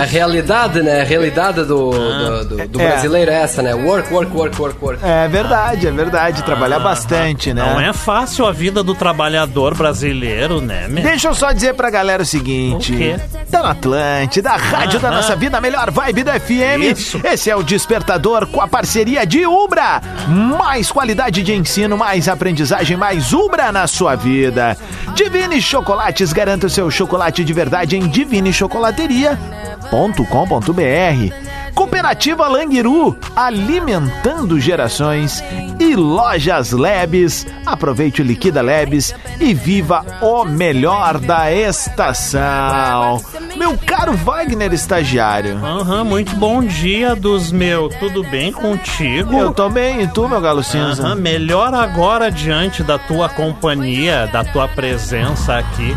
A 0.00 0.04
realidade, 0.04 0.82
né? 0.82 1.00
A 1.00 1.04
realidade 1.04 1.64
do, 1.64 1.90
do, 1.90 2.44
do- 2.44 2.68
do 2.68 2.80
É. 2.80 2.88
brasileiro 2.88 3.30
é 3.30 3.42
essa, 3.42 3.62
né? 3.62 3.74
Work, 3.74 4.12
work, 4.12 4.34
work, 4.34 4.60
work, 4.60 4.78
work. 4.84 5.00
É 5.04 5.28
verdade, 5.28 5.86
é 5.86 5.90
verdade. 5.90 6.42
Trabalhar 6.42 6.78
bastante, 6.78 7.52
né? 7.52 7.62
Não 7.62 7.80
é 7.80 7.92
fácil 7.92 8.46
a 8.46 8.52
vida 8.52 8.82
do 8.82 8.94
trabalhador 8.94 9.74
brasileiro, 9.76 10.60
né? 10.60 10.86
meu? 10.88 11.02
Deixa 11.02 11.28
eu 11.28 11.34
só 11.34 11.52
dizer 11.52 11.74
pra 11.74 11.90
galera 11.90 12.22
o 12.22 12.26
seguinte: 12.26 12.92
O 12.92 12.96
quê? 12.96 13.16
tá 13.50 13.62
na 13.62 13.70
Atlântida, 13.70 14.50
a 14.50 14.56
rádio 14.56 14.98
da 15.00 15.08
Aham. 15.08 15.16
nossa 15.16 15.36
vida, 15.36 15.58
a 15.58 15.60
melhor 15.60 15.90
vibe 15.90 16.24
da 16.24 16.38
FM. 16.40 16.92
Isso. 16.96 17.20
Esse 17.24 17.50
é 17.50 17.56
o 17.56 17.62
Despertador 17.62 18.46
com 18.46 18.60
a 18.60 18.68
parceria 18.68 19.26
de 19.26 19.46
Ubra. 19.46 20.00
Mais 20.28 20.90
qualidade 20.90 21.42
de 21.42 21.52
ensino, 21.54 21.96
mais 21.96 22.28
aprendizagem, 22.28 22.96
mais 22.96 23.32
Ubra 23.32 23.70
na 23.72 23.86
sua 23.86 24.14
vida. 24.14 24.76
Divine 25.14 25.60
Chocolates, 25.60 26.32
garanta 26.32 26.66
o 26.66 26.70
seu 26.70 26.90
chocolate 26.90 27.44
de 27.44 27.52
verdade 27.52 27.96
em 27.96 28.06
divinechocolateria.com.br. 28.08 29.01
loteria.com.br. 29.02 31.34
Cooperativa 31.74 32.46
Languiru, 32.48 33.16
alimentando 33.34 34.60
gerações. 34.60 35.42
E 35.80 35.96
Lojas 35.96 36.70
Lebes, 36.70 37.46
aproveite 37.64 38.20
o 38.20 38.24
Liquida 38.24 38.60
Lebes 38.60 39.14
e 39.40 39.54
viva 39.54 40.04
o 40.20 40.44
melhor 40.44 41.18
da 41.18 41.50
estação. 41.50 43.22
Meu 43.56 43.76
caro 43.78 44.12
Wagner 44.12 44.72
estagiário. 44.72 45.56
Aham, 45.64 46.04
muito 46.04 46.36
bom 46.36 46.62
dia 46.62 47.16
dos 47.16 47.50
meus. 47.50 47.94
Tudo 47.96 48.22
bem 48.22 48.52
contigo? 48.52 49.38
Eu 49.38 49.52
tô 49.52 49.70
bem, 49.70 50.02
e 50.02 50.06
tu, 50.06 50.28
meu 50.28 50.40
galo 50.40 50.62
cinza? 50.62 51.02
Aham, 51.02 51.14
melhor 51.16 51.74
agora 51.74 52.30
diante 52.30 52.82
da 52.82 52.98
tua 52.98 53.30
companhia, 53.30 54.28
da 54.30 54.44
tua 54.44 54.68
presença 54.68 55.56
aqui. 55.56 55.96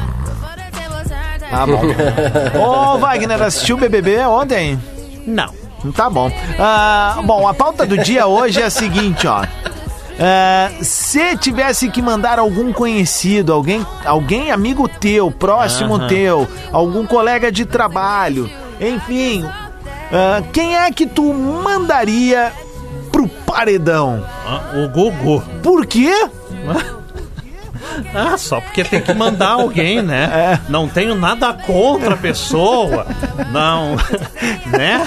Tá 1.56 1.66
bom. 1.66 1.82
Ô, 2.60 2.98
Wagner, 2.98 3.42
assistiu 3.42 3.78
o 3.78 3.80
BBB 3.80 4.20
ontem? 4.26 4.80
Não. 5.26 5.54
Tá 5.96 6.10
bom. 6.10 6.32
Ah, 6.60 7.20
bom, 7.24 7.48
a 7.48 7.54
pauta 7.54 7.86
do 7.86 7.98
dia 7.98 8.28
hoje 8.28 8.62
é 8.62 8.66
a 8.66 8.70
seguinte, 8.70 9.28
ó. 9.28 9.44
Ah, 10.20 10.72
se 10.82 11.38
tivesse 11.38 11.90
que 11.90 12.02
mandar 12.02 12.40
algum 12.40 12.74
conhecido, 12.74 13.54
alguém, 13.54 13.86
alguém 14.06 14.52
amigo 14.52 14.88
teu, 14.88 15.30
próximo 15.30 15.96
Aham. 15.96 16.08
teu, 16.08 16.48
algum 16.72 17.06
colega 17.06 17.52
de 17.52 17.66
trabalho, 17.66 18.50
enfim, 18.80 19.46
ah, 20.12 20.42
quem 20.52 20.76
é 20.78 20.92
que 20.92 21.06
tu 21.06 21.34
mandaria 21.34 22.52
pro 23.12 23.28
paredão? 23.28 24.26
Ah, 24.46 24.72
o 24.76 24.90
Gugu. 24.90 25.44
Por 25.62 25.86
quê? 25.86 26.30
Ah, 28.14 28.38
só 28.38 28.60
porque 28.62 28.84
tem 28.84 29.02
que 29.02 29.14
mandar 29.14 29.52
alguém, 29.52 30.02
né? 30.02 30.60
Não 30.70 30.88
tenho 30.88 31.16
nada 31.16 31.54
contra 31.54 32.14
a 32.14 32.18
pessoa, 32.18 33.06
não, 33.52 33.96
né? 34.68 35.06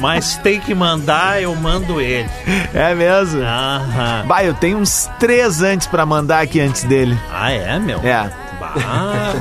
Mas 0.00 0.36
tem 0.38 0.60
que 0.60 0.74
mandar, 0.74 1.42
eu 1.42 1.54
mando 1.54 2.00
ele. 2.00 2.28
É 2.74 2.94
mesmo? 2.94 3.42
Aham. 3.42 4.24
Bah, 4.26 4.44
eu 4.44 4.54
tenho 4.54 4.78
uns 4.78 5.08
três 5.18 5.62
antes 5.62 5.86
pra 5.86 6.04
mandar 6.04 6.40
aqui 6.40 6.60
antes 6.60 6.84
dele. 6.84 7.18
Ah, 7.32 7.52
é, 7.52 7.78
meu? 7.78 7.98
É. 8.00 8.30
Bah. 8.60 9.34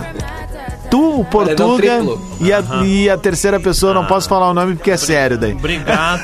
Tu, 0.89 1.19
o 1.21 1.25
Portuga 1.25 1.97
triplo. 1.97 2.21
e 2.39 2.53
a, 2.53 2.63
e 2.85 3.09
a 3.09 3.17
terceira 3.17 3.59
pessoa, 3.59 3.91
eu 3.91 3.95
não 3.95 4.05
posso 4.05 4.29
falar 4.29 4.49
o 4.49 4.53
nome 4.53 4.75
porque 4.75 4.91
é 4.91 4.97
sério 4.97 5.37
daí. 5.37 5.53
Obrigado. 5.53 6.21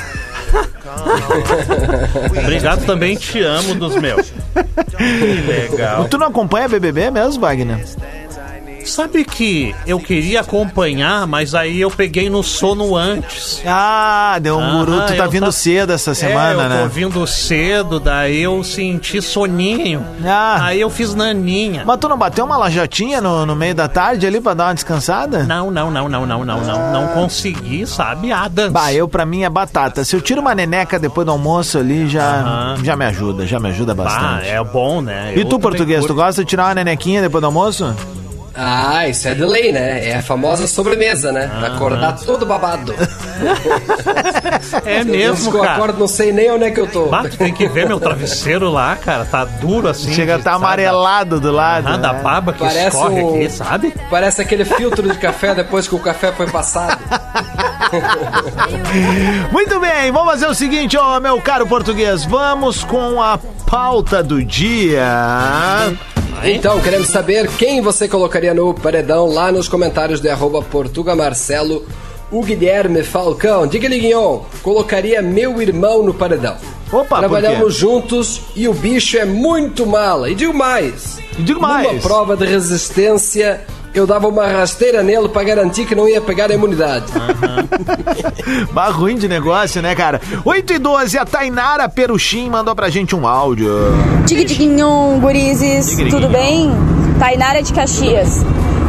Obrigado 2.43 2.85
também, 2.85 3.15
te 3.15 3.41
amo 3.41 3.75
dos 3.75 3.95
meus. 3.95 4.28
Que 4.97 5.41
legal. 5.47 6.07
Tu 6.07 6.17
não 6.17 6.27
acompanha 6.27 6.67
BBB 6.67 7.11
mesmo, 7.11 7.41
Wagner? 7.41 7.83
Sabe 8.89 9.23
que 9.23 9.73
eu 9.85 9.99
queria 9.99 10.41
acompanhar, 10.41 11.25
mas 11.27 11.53
aí 11.55 11.79
eu 11.79 11.89
peguei 11.91 12.29
no 12.29 12.43
sono 12.43 12.95
antes. 12.97 13.61
Ah, 13.65 14.37
deu 14.41 14.57
um 14.57 14.79
guru, 14.79 15.01
tu 15.05 15.15
tá 15.15 15.27
vindo 15.27 15.45
tá- 15.45 15.51
cedo 15.51 15.93
essa 15.93 16.11
é, 16.11 16.13
semana, 16.13 16.63
eu 16.63 16.69
né? 16.69 16.81
tô 16.81 16.87
vindo 16.89 17.25
cedo, 17.27 17.99
daí 17.99 18.41
eu 18.41 18.63
senti 18.63 19.21
soninho. 19.21 20.05
Ah. 20.25 20.57
Aí 20.65 20.81
eu 20.81 20.89
fiz 20.89 21.13
naninha. 21.15 21.83
Mas 21.85 21.97
tu 21.97 22.09
não 22.09 22.17
bateu 22.17 22.43
uma 22.45 22.57
lajotinha 22.57 23.21
no, 23.21 23.45
no 23.45 23.55
meio 23.55 23.75
da 23.75 23.87
tarde 23.87 24.25
ali 24.27 24.41
pra 24.41 24.53
dar 24.53 24.65
uma 24.67 24.73
descansada? 24.73 25.43
Não, 25.43 25.69
não, 25.71 25.89
não, 25.91 26.09
não, 26.09 26.25
não, 26.25 26.43
não, 26.45 26.61
não. 26.61 26.91
Não 26.91 27.07
consegui, 27.09 27.85
sabe, 27.87 28.31
Adams? 28.31 28.71
Bah, 28.73 28.91
eu 28.93 29.07
pra 29.07 29.25
mim 29.25 29.43
é 29.43 29.49
batata. 29.49 30.03
Se 30.03 30.15
eu 30.15 30.21
tiro 30.21 30.41
uma 30.41 30.53
neneca 30.55 30.97
depois 30.99 31.25
do 31.25 31.31
almoço 31.31 31.77
ali, 31.77 32.07
já, 32.09 32.75
já 32.83 32.95
me 32.95 33.05
ajuda, 33.05 33.45
já 33.45 33.59
me 33.59 33.69
ajuda 33.69 33.93
bastante. 33.93 34.47
é 34.49 34.61
bom, 34.63 35.01
né? 35.01 35.33
E 35.35 35.39
Eu 35.39 35.45
tu, 35.45 35.49
também 35.51 35.61
português, 35.61 35.99
tu 36.01 36.07
curto. 36.07 36.15
gosta 36.15 36.43
de 36.43 36.49
tirar 36.49 36.65
uma 36.67 36.75
nenequinha 36.75 37.21
depois 37.21 37.41
do 37.41 37.45
almoço? 37.45 37.95
Ah, 38.61 39.07
isso 39.07 39.25
é 39.29 39.33
de 39.33 39.45
lei, 39.45 39.71
né? 39.71 40.09
É 40.09 40.15
a 40.17 40.21
famosa 40.21 40.67
sobremesa, 40.67 41.31
né? 41.31 41.49
Acordar 41.65 42.19
todo 42.19 42.45
babado. 42.45 42.93
É 44.85 45.01
mesmo, 45.05 45.55
eu 45.55 45.61
cara. 45.61 45.75
acordo, 45.75 45.97
não 45.99 46.07
sei 46.09 46.33
nem 46.33 46.51
onde 46.51 46.65
é 46.65 46.71
que 46.71 46.79
eu 46.81 46.87
tô. 46.87 47.05
Tu 47.29 47.37
tem 47.37 47.53
que 47.53 47.69
ver 47.69 47.87
meu 47.87 48.01
travesseiro 48.01 48.69
lá, 48.69 48.97
cara. 48.97 49.23
Tá 49.23 49.45
duro 49.45 49.87
assim. 49.87 50.13
Chega 50.13 50.35
a 50.35 50.41
sabe, 50.41 50.57
amarelado 50.57 51.39
do 51.39 51.51
lado. 51.53 51.87
Ah, 51.87 51.95
da 51.95 52.11
né? 52.13 52.21
baba 52.21 52.51
que 52.51 52.59
Parece 52.59 52.87
escorre 52.87 53.21
um- 53.23 53.35
aqui, 53.35 53.49
sabe? 53.49 53.93
Parece 54.09 54.41
aquele 54.41 54.65
filtro 54.65 55.09
de 55.09 55.17
café 55.17 55.55
depois 55.55 55.87
que 55.87 55.95
o 55.95 55.99
café 55.99 56.33
foi 56.33 56.47
passado. 56.47 56.99
Muito 59.51 59.79
bem, 59.79 60.11
vamos 60.11 60.31
fazer 60.31 60.47
o 60.47 60.53
seguinte, 60.53 60.97
ó, 60.97 61.19
meu 61.19 61.39
caro 61.41 61.65
português. 61.65 62.25
Vamos 62.25 62.83
com 62.83 63.21
a 63.21 63.39
pauta 63.65 64.21
do 64.21 64.43
dia. 64.43 65.05
Então, 66.43 66.79
queremos 66.81 67.07
saber 67.07 67.47
quem 67.57 67.81
você 67.81 68.07
colocaria 68.07 68.53
no 68.53 68.73
paredão 68.73 69.27
lá 69.27 69.51
nos 69.51 69.67
comentários 69.67 70.19
de 70.21 70.29
arroba 70.29 70.61
Portuga 70.61 71.15
Marcelo. 71.15 71.85
O 72.31 72.43
Guilherme 72.43 73.01
Falcão, 73.03 73.65
diga 73.65 73.89
Guignon, 73.89 74.41
colocaria 74.61 75.19
meu 75.21 75.59
irmão 75.61 76.03
no 76.03 76.13
paredão. 76.13 76.55
Opa, 76.91 77.07
por 77.07 77.19
Trabalhamos 77.19 77.73
quê? 77.73 77.79
juntos 77.79 78.41
e 78.55 78.67
o 78.67 78.73
bicho 78.73 79.17
é 79.17 79.25
muito 79.25 79.85
mala. 79.85 80.29
E 80.29 80.35
digo 80.35 80.53
mais. 80.53 81.17
Digo 81.39 81.59
Numa 81.59 81.73
mais. 81.81 82.01
prova 82.03 82.37
de 82.37 82.45
resistência, 82.45 83.61
eu 83.93 84.05
dava 84.05 84.27
uma 84.27 84.47
rasteira 84.47 85.01
nele 85.03 85.29
para 85.29 85.43
garantir 85.43 85.85
que 85.85 85.95
não 85.95 86.07
ia 86.07 86.21
pegar 86.21 86.51
a 86.51 86.53
imunidade. 86.53 87.05
Bah, 88.71 88.89
ruim 88.89 89.15
de 89.15 89.27
negócio, 89.27 89.81
né, 89.81 89.95
cara? 89.95 90.21
8 90.45 90.73
e 90.73 90.79
12, 90.79 91.17
a 91.17 91.25
Tainara 91.25 91.87
Peruchim 91.89 92.49
mandou 92.49 92.75
pra 92.75 92.89
gente 92.89 93.15
um 93.15 93.27
áudio. 93.27 93.69
Tigridinhon, 94.25 95.19
gurizes, 95.19 95.95
tudo 96.09 96.27
bem? 96.29 96.71
Tainara 97.19 97.61
de 97.61 97.73
Caxias. 97.73 98.43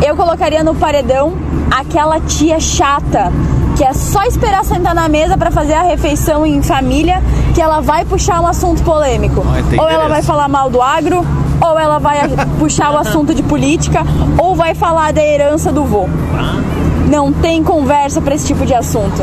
Eu 0.06 0.16
colocaria 0.16 0.62
no 0.64 0.74
paredão 0.74 1.34
aquela 1.70 2.20
tia 2.20 2.58
chata 2.58 3.32
que 3.76 3.84
é 3.84 3.92
só 3.94 4.24
esperar 4.24 4.64
sentar 4.64 4.94
na 4.94 5.08
mesa 5.08 5.38
pra 5.38 5.50
fazer 5.50 5.72
a 5.72 5.82
refeição 5.82 6.44
em 6.44 6.62
família 6.62 7.22
que 7.54 7.62
ela 7.62 7.80
vai 7.80 8.04
puxar 8.04 8.40
um 8.40 8.46
assunto 8.46 8.82
polêmico. 8.82 9.42
Ou 9.78 9.88
ela 9.88 10.06
vai 10.08 10.22
falar 10.22 10.48
mal 10.48 10.68
do 10.68 10.82
agro, 10.82 11.24
ou 11.60 11.78
ela 11.78 11.98
vai 11.98 12.18
puxar 12.58 12.92
o 12.92 12.98
assunto 12.98 13.34
de 13.34 13.42
política, 13.42 14.00
ou 14.38 14.54
vai 14.54 14.74
falar 14.74 15.12
da 15.12 15.22
herança 15.24 15.70
do 15.72 15.84
vô. 15.84 16.08
Não 17.08 17.32
tem 17.32 17.62
conversa 17.62 18.20
pra 18.20 18.34
esse 18.34 18.46
tipo 18.46 18.64
de 18.64 18.74
assunto. 18.74 19.22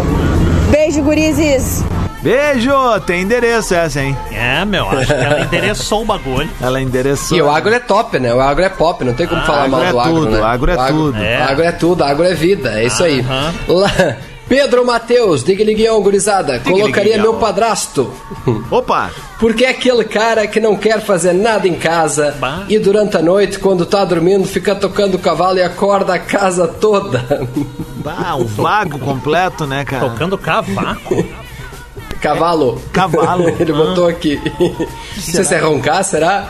Beijo, 0.70 1.02
gurizes! 1.02 1.84
Beijo, 2.22 2.72
tem 3.06 3.22
endereço 3.22 3.74
essa, 3.76 4.02
hein? 4.02 4.18
É, 4.32 4.66
meu, 4.66 4.90
acho 4.90 5.06
que 5.08 5.14
ela 5.14 5.40
endereçou 5.42 6.02
o 6.02 6.06
bagulho. 6.06 6.50
Ela 6.60 6.82
endereçou. 6.82 7.38
E 7.38 7.42
o 7.42 7.50
agro 7.50 7.74
é 7.74 7.80
top, 7.80 8.20
né? 8.20 8.34
O 8.34 8.42
agro 8.42 8.64
é 8.66 8.70
pop, 8.70 9.04
não 9.06 9.14
tem 9.14 9.28
como 9.28 9.42
falar 9.44 9.64
agro 9.66 9.72
mal 9.72 9.84
é 9.84 9.92
do 9.92 10.00
agro, 10.00 10.14
tudo, 10.14 10.30
né? 10.32 10.42
agro 10.42 10.72
é 10.72 10.76
O 10.76 10.88
tudo. 10.88 11.18
É. 11.24 11.42
Agro 11.44 11.64
é 11.64 11.72
tudo, 11.72 12.04
agro 12.04 12.26
é 12.26 12.34
vida, 12.34 12.72
é 12.82 12.86
isso 12.86 13.04
aí. 13.04 13.22
Aham. 13.22 13.54
Lá- 13.70 14.16
Pedro 14.48 14.86
Matheus, 14.86 15.44
diga-lhe 15.44 15.74
guião, 15.74 16.02
gurizada, 16.02 16.60
colocaria 16.60 17.14
guião. 17.18 17.24
meu 17.24 17.34
padrasto. 17.36 18.12
Opa! 18.72 19.12
Porque 19.40 19.66
é 19.66 19.70
aquele 19.70 20.04
cara 20.06 20.48
que 20.48 20.60
não 20.60 20.76
quer 20.76 21.02
fazer 21.02 21.34
nada 21.34 21.68
em 21.68 21.76
casa 21.76 22.34
Bah. 22.40 22.64
e 22.70 22.80
durante 22.80 23.18
a 23.18 23.22
noite, 23.22 23.60
quando 23.60 23.86
tá 23.86 24.06
dormindo, 24.06 24.48
fica 24.48 24.74
tocando 24.74 25.16
o 25.16 25.20
cavalo 25.20 25.58
e 25.58 25.62
acorda 25.64 26.14
a 26.16 26.20
casa 26.20 26.68
toda. 26.68 27.48
Bah, 27.98 28.36
um 28.36 28.46
vago 28.46 28.98
completo, 29.00 29.68
né, 29.68 29.84
cara? 29.84 30.10
Tocando 30.10 30.38
cavaco. 30.38 31.26
Cavalo. 32.22 32.82
Cavalo. 32.94 33.50
Ele 33.60 33.74
botou 33.74 34.08
aqui. 34.08 34.42
Não 34.60 35.22
sei 35.22 35.44
se 35.44 35.54
é 35.54 35.60
roncar, 35.60 36.04
será? 36.04 36.48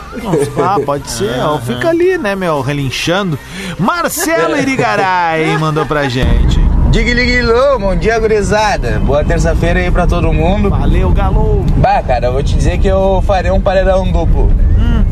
Ah, 0.56 0.78
pode 0.84 1.10
ser. 1.10 1.38
ó, 1.40 1.58
Fica 1.58 1.88
ali, 1.90 2.16
né, 2.16 2.34
meu, 2.34 2.60
relinchando. 2.62 3.38
Marcelo 3.78 4.56
Irigaray 4.56 5.56
mandou 5.58 5.84
pra 5.84 6.08
gente. 6.08 6.58
Digliguilô, 6.90 7.78
bom 7.78 7.94
dia, 7.94 8.18
gurizada. 8.18 8.98
Boa 9.00 9.22
terça-feira 9.22 9.78
aí 9.78 9.90
pra 9.90 10.06
todo 10.06 10.32
mundo. 10.32 10.70
Valeu, 10.70 11.10
Galo. 11.10 11.64
Bah, 11.76 12.02
cara, 12.02 12.26
eu 12.26 12.32
vou 12.32 12.42
te 12.42 12.54
dizer 12.54 12.78
que 12.78 12.88
eu 12.88 13.22
farei 13.26 13.50
um 13.50 13.60
paredão 13.60 14.10
duplo. 14.10 14.50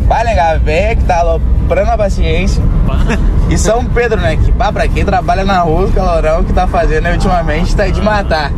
Bah, 0.08 0.24
nega, 0.24 0.58
velha 0.58 0.96
que 0.96 1.04
tá 1.04 1.18
aloprando 1.18 1.90
a 1.90 1.98
paciência. 1.98 2.62
E 3.50 3.58
São 3.58 3.84
Pedro, 3.84 4.18
né? 4.20 4.36
Que, 4.36 4.50
bah, 4.52 4.72
pra 4.72 4.88
quem 4.88 5.04
trabalha 5.04 5.44
na 5.44 5.60
rua, 5.60 5.86
o 5.86 5.92
calorão 5.92 6.42
que 6.44 6.52
tá 6.52 6.66
fazendo 6.66 7.08
ultimamente 7.10 7.76
tá 7.76 7.82
aí 7.82 7.92
de 7.92 8.00
matar. 8.00 8.50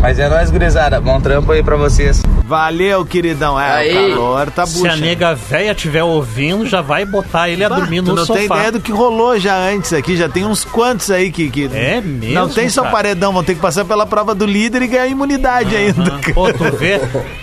Mas 0.00 0.18
é 0.18 0.28
nóis, 0.28 0.50
gurizada. 0.50 1.00
Bom 1.00 1.20
trampo 1.20 1.50
aí 1.52 1.62
pra 1.62 1.74
vocês. 1.76 2.22
Valeu, 2.44 3.04
queridão. 3.04 3.58
É, 3.58 3.72
Aí. 3.78 3.90
o 3.90 4.10
calor 4.14 4.50
tá 4.52 4.64
Se 4.66 4.86
a 4.86 4.90
bucha. 4.92 4.96
nega 5.04 5.34
velha 5.34 5.72
estiver 5.72 6.04
ouvindo, 6.04 6.64
já 6.64 6.80
vai 6.80 7.04
botar 7.04 7.48
ele 7.48 7.64
a 7.64 7.68
dormir 7.68 8.02
no 8.02 8.14
não 8.14 8.24
sofá. 8.24 8.34
tem 8.38 8.44
ideia 8.46 8.72
do 8.72 8.80
que 8.80 8.92
rolou 8.92 9.36
já 9.38 9.56
antes 9.56 9.92
aqui, 9.92 10.16
já 10.16 10.28
tem 10.28 10.44
uns 10.44 10.64
quantos 10.64 11.10
aí 11.10 11.32
que. 11.32 11.50
que 11.50 11.68
É 11.72 12.00
mesmo, 12.00 12.34
Não 12.34 12.48
tem 12.48 12.68
só 12.68 12.82
cara? 12.82 12.92
paredão, 12.94 13.32
vão 13.32 13.42
ter 13.42 13.56
que 13.56 13.60
passar 13.60 13.84
pela 13.84 14.06
prova 14.06 14.32
do 14.32 14.46
líder 14.46 14.82
e 14.82 14.86
ganhar 14.86 15.08
imunidade 15.08 15.74
ainda. 15.74 16.12
Aham. 16.22 16.32
Pô, 16.34 16.52
tu 16.52 16.64
vê 16.76 17.00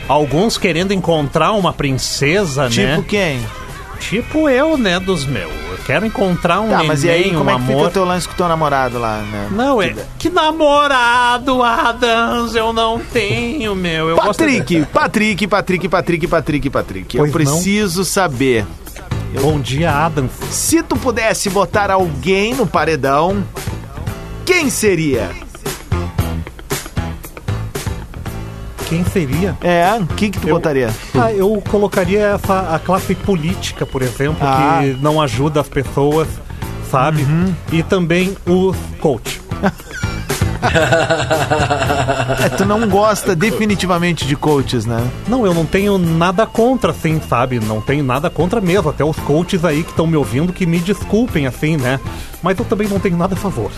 alguns 0.07 0.57
querendo 0.57 0.93
encontrar 0.93 1.51
uma 1.51 1.73
princesa, 1.73 2.69
Tipo 2.69 2.87
né? 2.87 3.03
quem? 3.07 3.39
Tipo 4.09 4.49
eu, 4.49 4.77
né, 4.77 4.99
dos 4.99 5.25
meus. 5.25 5.51
Eu 5.71 5.77
quero 5.85 6.05
encontrar 6.05 6.59
um 6.61 6.69
Tá, 6.69 6.75
neném, 6.75 6.87
mas 6.87 7.03
e 7.03 7.09
aí, 7.09 7.31
como 7.33 7.45
um 7.45 7.49
é 7.49 7.55
que 7.55 7.61
fica 7.61 7.73
amor. 7.73 7.87
o 7.87 7.91
teu 7.91 8.05
lance 8.05 8.27
com 8.27 8.33
o 8.33 8.37
teu 8.37 8.47
namorado 8.47 8.99
lá, 8.99 9.17
né? 9.21 9.47
Não, 9.51 9.81
é... 9.81 9.95
Que 10.19 10.29
namorado, 10.29 11.63
Adams, 11.63 12.55
eu 12.55 12.71
não 12.73 12.99
tenho, 12.99 13.75
meu. 13.75 14.09
Eu 14.09 14.15
Patrick, 14.17 14.79
gosto 14.79 14.91
Patrick, 14.91 15.47
Patrick, 15.47 15.87
Patrick, 15.87 16.27
Patrick, 16.27 16.69
Patrick. 16.69 17.17
Eu 17.17 17.23
Pois 17.29 17.45
não? 17.45 17.53
preciso 17.53 18.03
saber. 18.05 18.65
de... 19.33 19.39
Bom 19.39 19.59
dia, 19.59 19.91
Adams. 19.91 20.31
Se 20.51 20.83
tu 20.83 20.95
pudesse 20.95 21.49
botar 21.49 21.89
alguém 21.89 22.53
no 22.53 22.67
paredão, 22.67 23.43
quem 24.45 24.69
seria? 24.69 25.29
Quem 28.93 29.03
seria? 29.05 29.57
É, 29.63 29.91
o 29.99 30.05
que, 30.05 30.29
que 30.29 30.39
tu 30.39 30.47
Eu- 30.47 30.53
botaria? 30.53 30.91
Ah, 31.19 31.31
eu 31.33 31.59
colocaria 31.67 32.19
essa, 32.35 32.75
a 32.75 32.77
classe 32.77 33.15
política, 33.15 33.87
por 33.87 34.03
exemplo, 34.03 34.37
Ah. 34.47 34.81
que 34.81 34.95
não 35.01 35.19
ajuda 35.19 35.61
as 35.61 35.67
pessoas, 35.67 36.27
sabe? 36.91 37.23
Uhum. 37.23 37.55
E 37.71 37.81
também 37.81 38.37
os 38.45 38.77
coach. 39.01 39.41
É, 42.45 42.49
tu 42.49 42.65
não 42.65 42.87
gosta 42.87 43.35
definitivamente 43.35 44.27
de 44.27 44.35
coaches, 44.35 44.85
né? 44.85 45.03
Não, 45.27 45.43
eu 45.43 45.55
não 45.55 45.65
tenho 45.65 45.97
nada 45.97 46.45
contra, 46.45 46.91
assim, 46.91 47.19
sabe? 47.27 47.59
Não 47.59 47.81
tenho 47.81 48.03
nada 48.03 48.29
contra 48.29 48.61
mesmo. 48.61 48.89
Até 48.91 49.03
os 49.03 49.17
coaches 49.17 49.65
aí 49.65 49.83
que 49.83 49.89
estão 49.89 50.05
me 50.05 50.15
ouvindo, 50.15 50.53
que 50.53 50.65
me 50.67 50.79
desculpem, 50.79 51.47
assim, 51.47 51.77
né? 51.77 51.99
Mas 52.43 52.57
eu 52.59 52.65
também 52.65 52.87
não 52.87 52.99
tenho 52.99 53.17
nada 53.17 53.33
a 53.33 53.37
favor. 53.37 53.71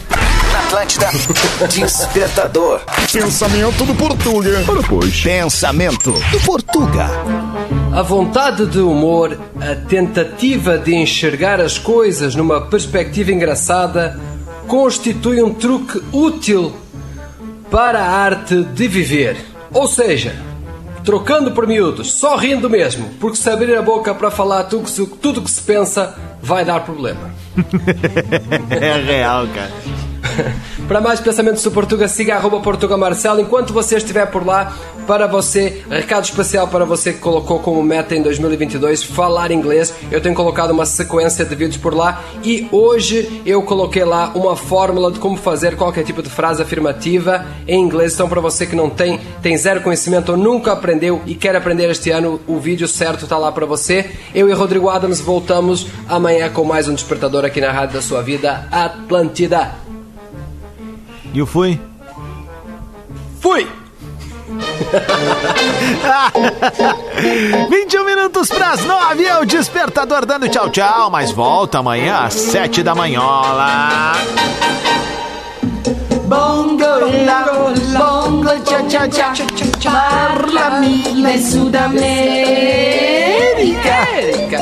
Atlântida, 0.75 1.09
Despertador. 1.71 2.81
Pensamento 3.09 3.85
do 3.85 3.95
Portuga. 3.95 4.61
Ora, 4.67 4.83
pois. 4.83 5.21
Pensamento 5.21 6.11
do 6.11 6.39
Portuga. 6.41 7.09
A 7.93 8.01
vontade 8.01 8.65
de 8.65 8.79
humor, 8.79 9.39
a 9.61 9.75
tentativa 9.87 10.77
de 10.77 10.93
enxergar 10.93 11.61
as 11.61 11.77
coisas 11.77 12.35
numa 12.35 12.59
perspectiva 12.59 13.31
engraçada, 13.31 14.19
constitui 14.67 15.41
um 15.41 15.53
truque 15.53 16.03
útil 16.11 16.75
para 17.71 17.99
a 17.99 18.09
arte 18.09 18.61
de 18.61 18.87
viver. 18.89 19.37
Ou 19.71 19.87
seja, 19.87 20.35
trocando 21.05 21.53
por 21.53 21.65
miúdos, 21.65 22.11
só 22.11 22.35
rindo 22.35 22.69
mesmo, 22.69 23.11
porque 23.17 23.37
se 23.37 23.49
abrir 23.49 23.77
a 23.77 23.81
boca 23.81 24.13
para 24.13 24.29
falar 24.29 24.65
tudo 24.65 24.89
tudo 25.21 25.41
que 25.41 25.51
se 25.51 25.61
pensa, 25.61 26.15
vai 26.41 26.65
dar 26.65 26.81
problema. 26.81 27.33
É 28.69 29.01
real, 29.01 29.47
cara. 29.47 29.71
Para 30.87 31.01
mais 31.01 31.19
pensamentos 31.19 31.63
do 31.63 31.71
Portuga, 31.71 32.07
siga 32.07 32.35
arroba 32.35 32.59
Portuga 32.59 32.97
Marcelo. 32.97 33.41
Enquanto 33.41 33.73
você 33.73 33.97
estiver 33.97 34.25
por 34.27 34.45
lá, 34.45 34.75
para 35.05 35.27
você, 35.27 35.83
recado 35.89 36.23
especial 36.23 36.67
para 36.67 36.83
você 36.83 37.13
que 37.13 37.19
colocou 37.19 37.59
como 37.59 37.81
meta 37.83 38.15
em 38.15 38.21
2022 38.21 39.03
falar 39.03 39.51
inglês. 39.51 39.93
Eu 40.11 40.19
tenho 40.19 40.33
colocado 40.33 40.71
uma 40.71 40.85
sequência 40.85 41.45
de 41.45 41.55
vídeos 41.55 41.77
por 41.77 41.93
lá 41.93 42.23
e 42.43 42.67
hoje 42.71 43.41
eu 43.45 43.61
coloquei 43.61 44.03
lá 44.03 44.31
uma 44.33 44.55
fórmula 44.55 45.11
de 45.11 45.19
como 45.19 45.37
fazer 45.37 45.75
qualquer 45.75 46.03
tipo 46.03 46.23
de 46.23 46.29
frase 46.29 46.61
afirmativa 46.61 47.45
em 47.67 47.79
inglês. 47.79 48.13
Então, 48.13 48.27
para 48.27 48.41
você 48.41 48.65
que 48.65 48.75
não 48.75 48.89
tem, 48.89 49.19
tem 49.41 49.55
zero 49.57 49.81
conhecimento 49.81 50.31
ou 50.31 50.37
nunca 50.37 50.71
aprendeu 50.71 51.21
e 51.25 51.35
quer 51.35 51.55
aprender 51.55 51.89
este 51.89 52.09
ano, 52.09 52.41
o 52.47 52.57
vídeo 52.57 52.87
certo 52.87 53.25
está 53.25 53.37
lá 53.37 53.51
para 53.51 53.65
você. 53.65 54.09
Eu 54.33 54.49
e 54.49 54.53
Rodrigo 54.53 54.89
Adams 54.89 55.21
voltamos 55.21 55.87
amanhã 56.07 56.49
com 56.49 56.63
mais 56.63 56.87
um 56.87 56.95
despertador 56.95 57.45
aqui 57.45 57.61
na 57.61 57.71
Rádio 57.71 57.95
da 57.95 58.01
Sua 58.01 58.21
Vida, 58.21 58.67
Atlântida. 58.71 59.84
E 61.35 61.39
eu 61.39 61.45
fui? 61.45 61.77
Fui! 63.41 63.67
21 67.69 68.05
minutos 68.05 68.47
pras 68.47 68.85
9, 68.85 69.25
é 69.25 69.37
o 69.39 69.45
despertador 69.45 70.25
dando 70.25 70.47
tchau, 70.47 70.69
tchau. 70.69 71.09
Mas 71.11 71.31
volta 71.31 71.79
amanhã 71.79 72.19
às 72.19 72.35
7 72.35 72.81
da 72.83 72.95
manhola. 72.95 74.13
Bongo 76.23 76.85
la, 77.25 77.43
bongo 77.99 78.57
cha 78.63 78.87
cha 78.87 79.09
cha, 79.09 79.33
parlami 79.91 81.03
in 81.19 81.43
Sudamérica. 81.43 82.94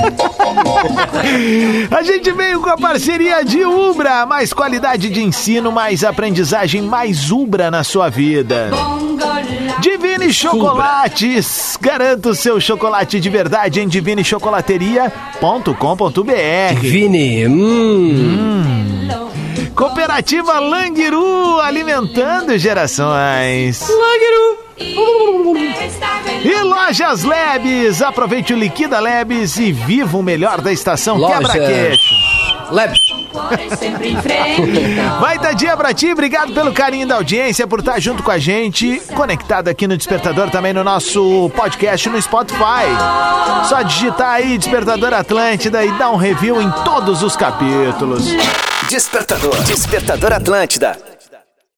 A 1.91 2.01
gente 2.03 2.31
veio 2.31 2.61
com 2.61 2.69
a 2.69 2.77
parceria 2.77 3.43
de 3.43 3.65
Ubra, 3.65 4.25
mais 4.25 4.53
qualidade 4.53 5.09
de 5.09 5.21
ensino, 5.23 5.71
mais 5.71 6.03
aprendizagem, 6.03 6.81
mais 6.81 7.31
Ubra 7.31 7.71
na 7.71 7.83
sua 7.83 8.09
vida. 8.09 8.69
Divine 9.79 10.31
Chocolates, 10.33 11.77
garanta 11.81 12.29
o 12.29 12.35
seu 12.35 12.59
chocolate 12.59 13.19
de 13.19 13.29
verdade 13.29 13.79
em 13.81 13.87
divinechocolateria.com.br. 13.87 16.79
Divine, 16.79 17.47
hum. 17.47 18.63
Cooperativa 19.75 20.59
Langiru, 20.59 21.59
alimentando 21.59 22.57
gerações. 22.57 23.81
Langiru. 23.81 24.62
E 26.43 26.61
Lojas 26.61 27.23
Lebes, 27.23 28.01
aproveite 28.01 28.53
o 28.53 28.57
Liquida 28.57 28.99
Lebes 28.99 29.57
e 29.57 29.71
viva 29.71 30.17
o 30.17 30.23
melhor 30.23 30.61
da 30.61 30.71
estação 30.71 31.17
Lojas 31.17 31.51
Quebra-Queixo. 31.51 32.15
Frente. 32.73 33.23
Vai 35.19 35.39
dar 35.39 35.53
dia 35.53 35.75
pra 35.75 35.93
ti, 35.93 36.11
obrigado 36.11 36.53
pelo 36.53 36.73
carinho 36.73 37.07
da 37.07 37.15
audiência, 37.15 37.67
por 37.67 37.79
estar 37.79 37.99
junto 37.99 38.23
com 38.23 38.31
a 38.31 38.37
gente, 38.37 39.01
conectado 39.15 39.67
aqui 39.67 39.87
no 39.87 39.97
Despertador, 39.97 40.49
também 40.49 40.73
no 40.73 40.83
nosso 40.83 41.49
podcast 41.55 42.09
no 42.09 42.21
Spotify. 42.21 42.85
Só 43.67 43.81
digitar 43.81 44.35
aí 44.35 44.57
Despertador 44.57 45.13
Atlântida 45.13 45.83
e 45.83 45.91
dar 45.97 46.11
um 46.11 46.17
review 46.17 46.61
em 46.61 46.69
todos 46.83 47.23
os 47.23 47.35
capítulos. 47.35 48.25
Despertador. 48.89 49.55
Despertador 49.63 50.33
Atlântida. 50.33 51.12